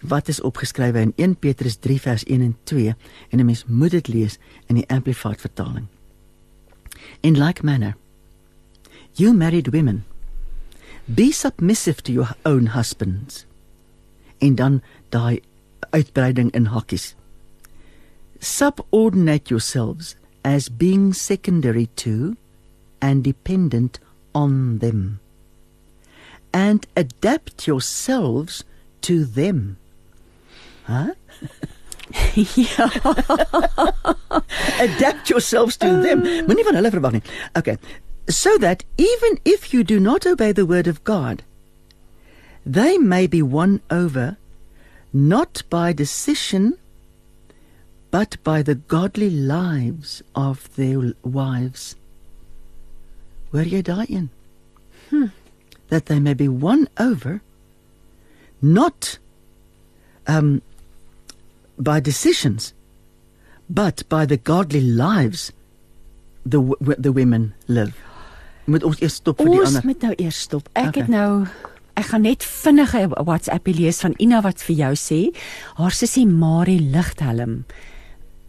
[0.00, 2.94] wat is opgeskrywe in 1 Petrus 3 vers 1 en 2
[3.28, 5.86] en 'n mens moet dit lees in die amplified vertaling.
[7.20, 7.96] In like manner
[9.12, 10.04] you married women
[11.08, 13.46] be submissive to your own husbands
[14.38, 15.40] en dan daai
[15.90, 17.14] uitbreiding in hakkies
[18.38, 22.36] subordinate yourselves as being secondary to
[23.00, 23.98] and dependent
[24.34, 25.20] on them
[26.52, 28.64] and adapt yourselves
[29.00, 29.76] to them
[30.84, 31.14] huh
[32.56, 32.88] ja.
[34.80, 36.22] adapt yourselves to them.
[36.46, 37.22] Moenie van hulle verwag nie.
[37.58, 37.76] Okay.
[38.28, 41.42] So that even if you do not obey the word of God,
[42.64, 44.36] they may be won over
[45.12, 46.78] not by decision
[48.10, 51.96] but by the godly lives of their wives.
[53.52, 54.28] Hoor jy daai een?
[55.10, 55.32] Hmm.
[55.88, 57.40] That they may be won over
[58.60, 59.18] not
[60.26, 60.62] um
[61.78, 62.72] by decisions
[63.68, 65.52] but by the godly lives
[66.44, 67.96] the w- the women live.
[68.66, 69.82] Moet ons eers stop vir die Ons ander.
[69.84, 70.68] moet nou eers stop.
[70.74, 71.02] Ek Okay.
[71.02, 71.46] het nou
[71.96, 75.36] ek gaan net vinnig 'n WhatsApp lees van Ina wat vir jou sê
[75.76, 77.64] haar sussie Marie Ligthelm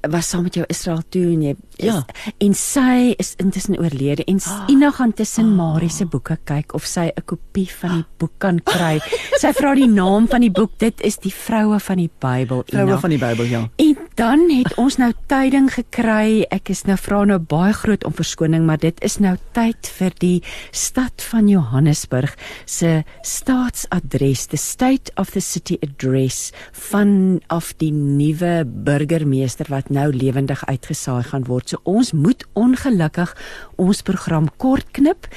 [0.10, 2.06] was saam met jou Israel toe en jy Ja.
[2.40, 4.64] en sy is intussen oorlede en oh.
[4.70, 8.60] Ina gaan tussen Marie se boeke kyk of sy 'n kopie van die boek kan
[8.64, 9.00] kry.
[9.40, 10.72] sy vra die naam van die boek.
[10.78, 12.64] Dit is die vroue van die Bybel.
[12.68, 12.86] Ina.
[12.86, 13.70] Vroue van die Bybel, ja.
[13.78, 16.44] En dan het ons nou tyding gekry.
[16.54, 20.14] Ek is nou vra nou baie groot om verskoning, maar dit is nou tyd vir
[20.22, 20.40] die
[20.72, 22.36] stad van Johannesburg
[22.70, 26.52] se staatsadres, the state of the city address
[26.90, 31.74] van of die nuwe burgemeester wat nou lewendig uitgesaai gaan word.
[31.74, 33.34] So ons moet ongelukkig
[33.82, 35.30] ons program kort knip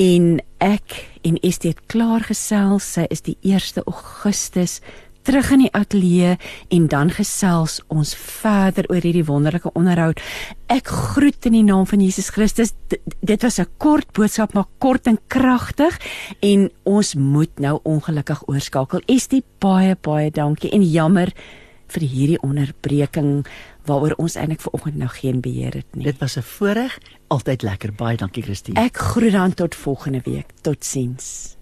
[0.00, 2.86] en ek en Estie het klaar gesels.
[2.96, 4.80] Sy is die 1 Augustus
[5.24, 6.36] terug in die ateljee
[6.76, 10.20] en dan gesels ons verder oor hierdie wonderlike onderhoud.
[10.72, 12.74] Ek groet in die naam van Jesus Christus.
[12.88, 15.98] D dit was 'n kort boodskap maar kort en kragtig
[16.40, 19.00] en ons moet nou ongelukkig oorskakel.
[19.06, 21.32] Estie baie baie dankie en jammer
[21.94, 23.46] vir hierdie onderbreking
[23.86, 26.04] waaroor ons eintlik vanoggend nou geen beheer het nie.
[26.04, 26.98] Dit was 'n voorreg,
[27.28, 27.92] altyd lekker.
[27.92, 28.80] Baie dankie Christine.
[28.80, 30.46] Ek groet dan tot volgende week.
[30.62, 31.56] Totsiens.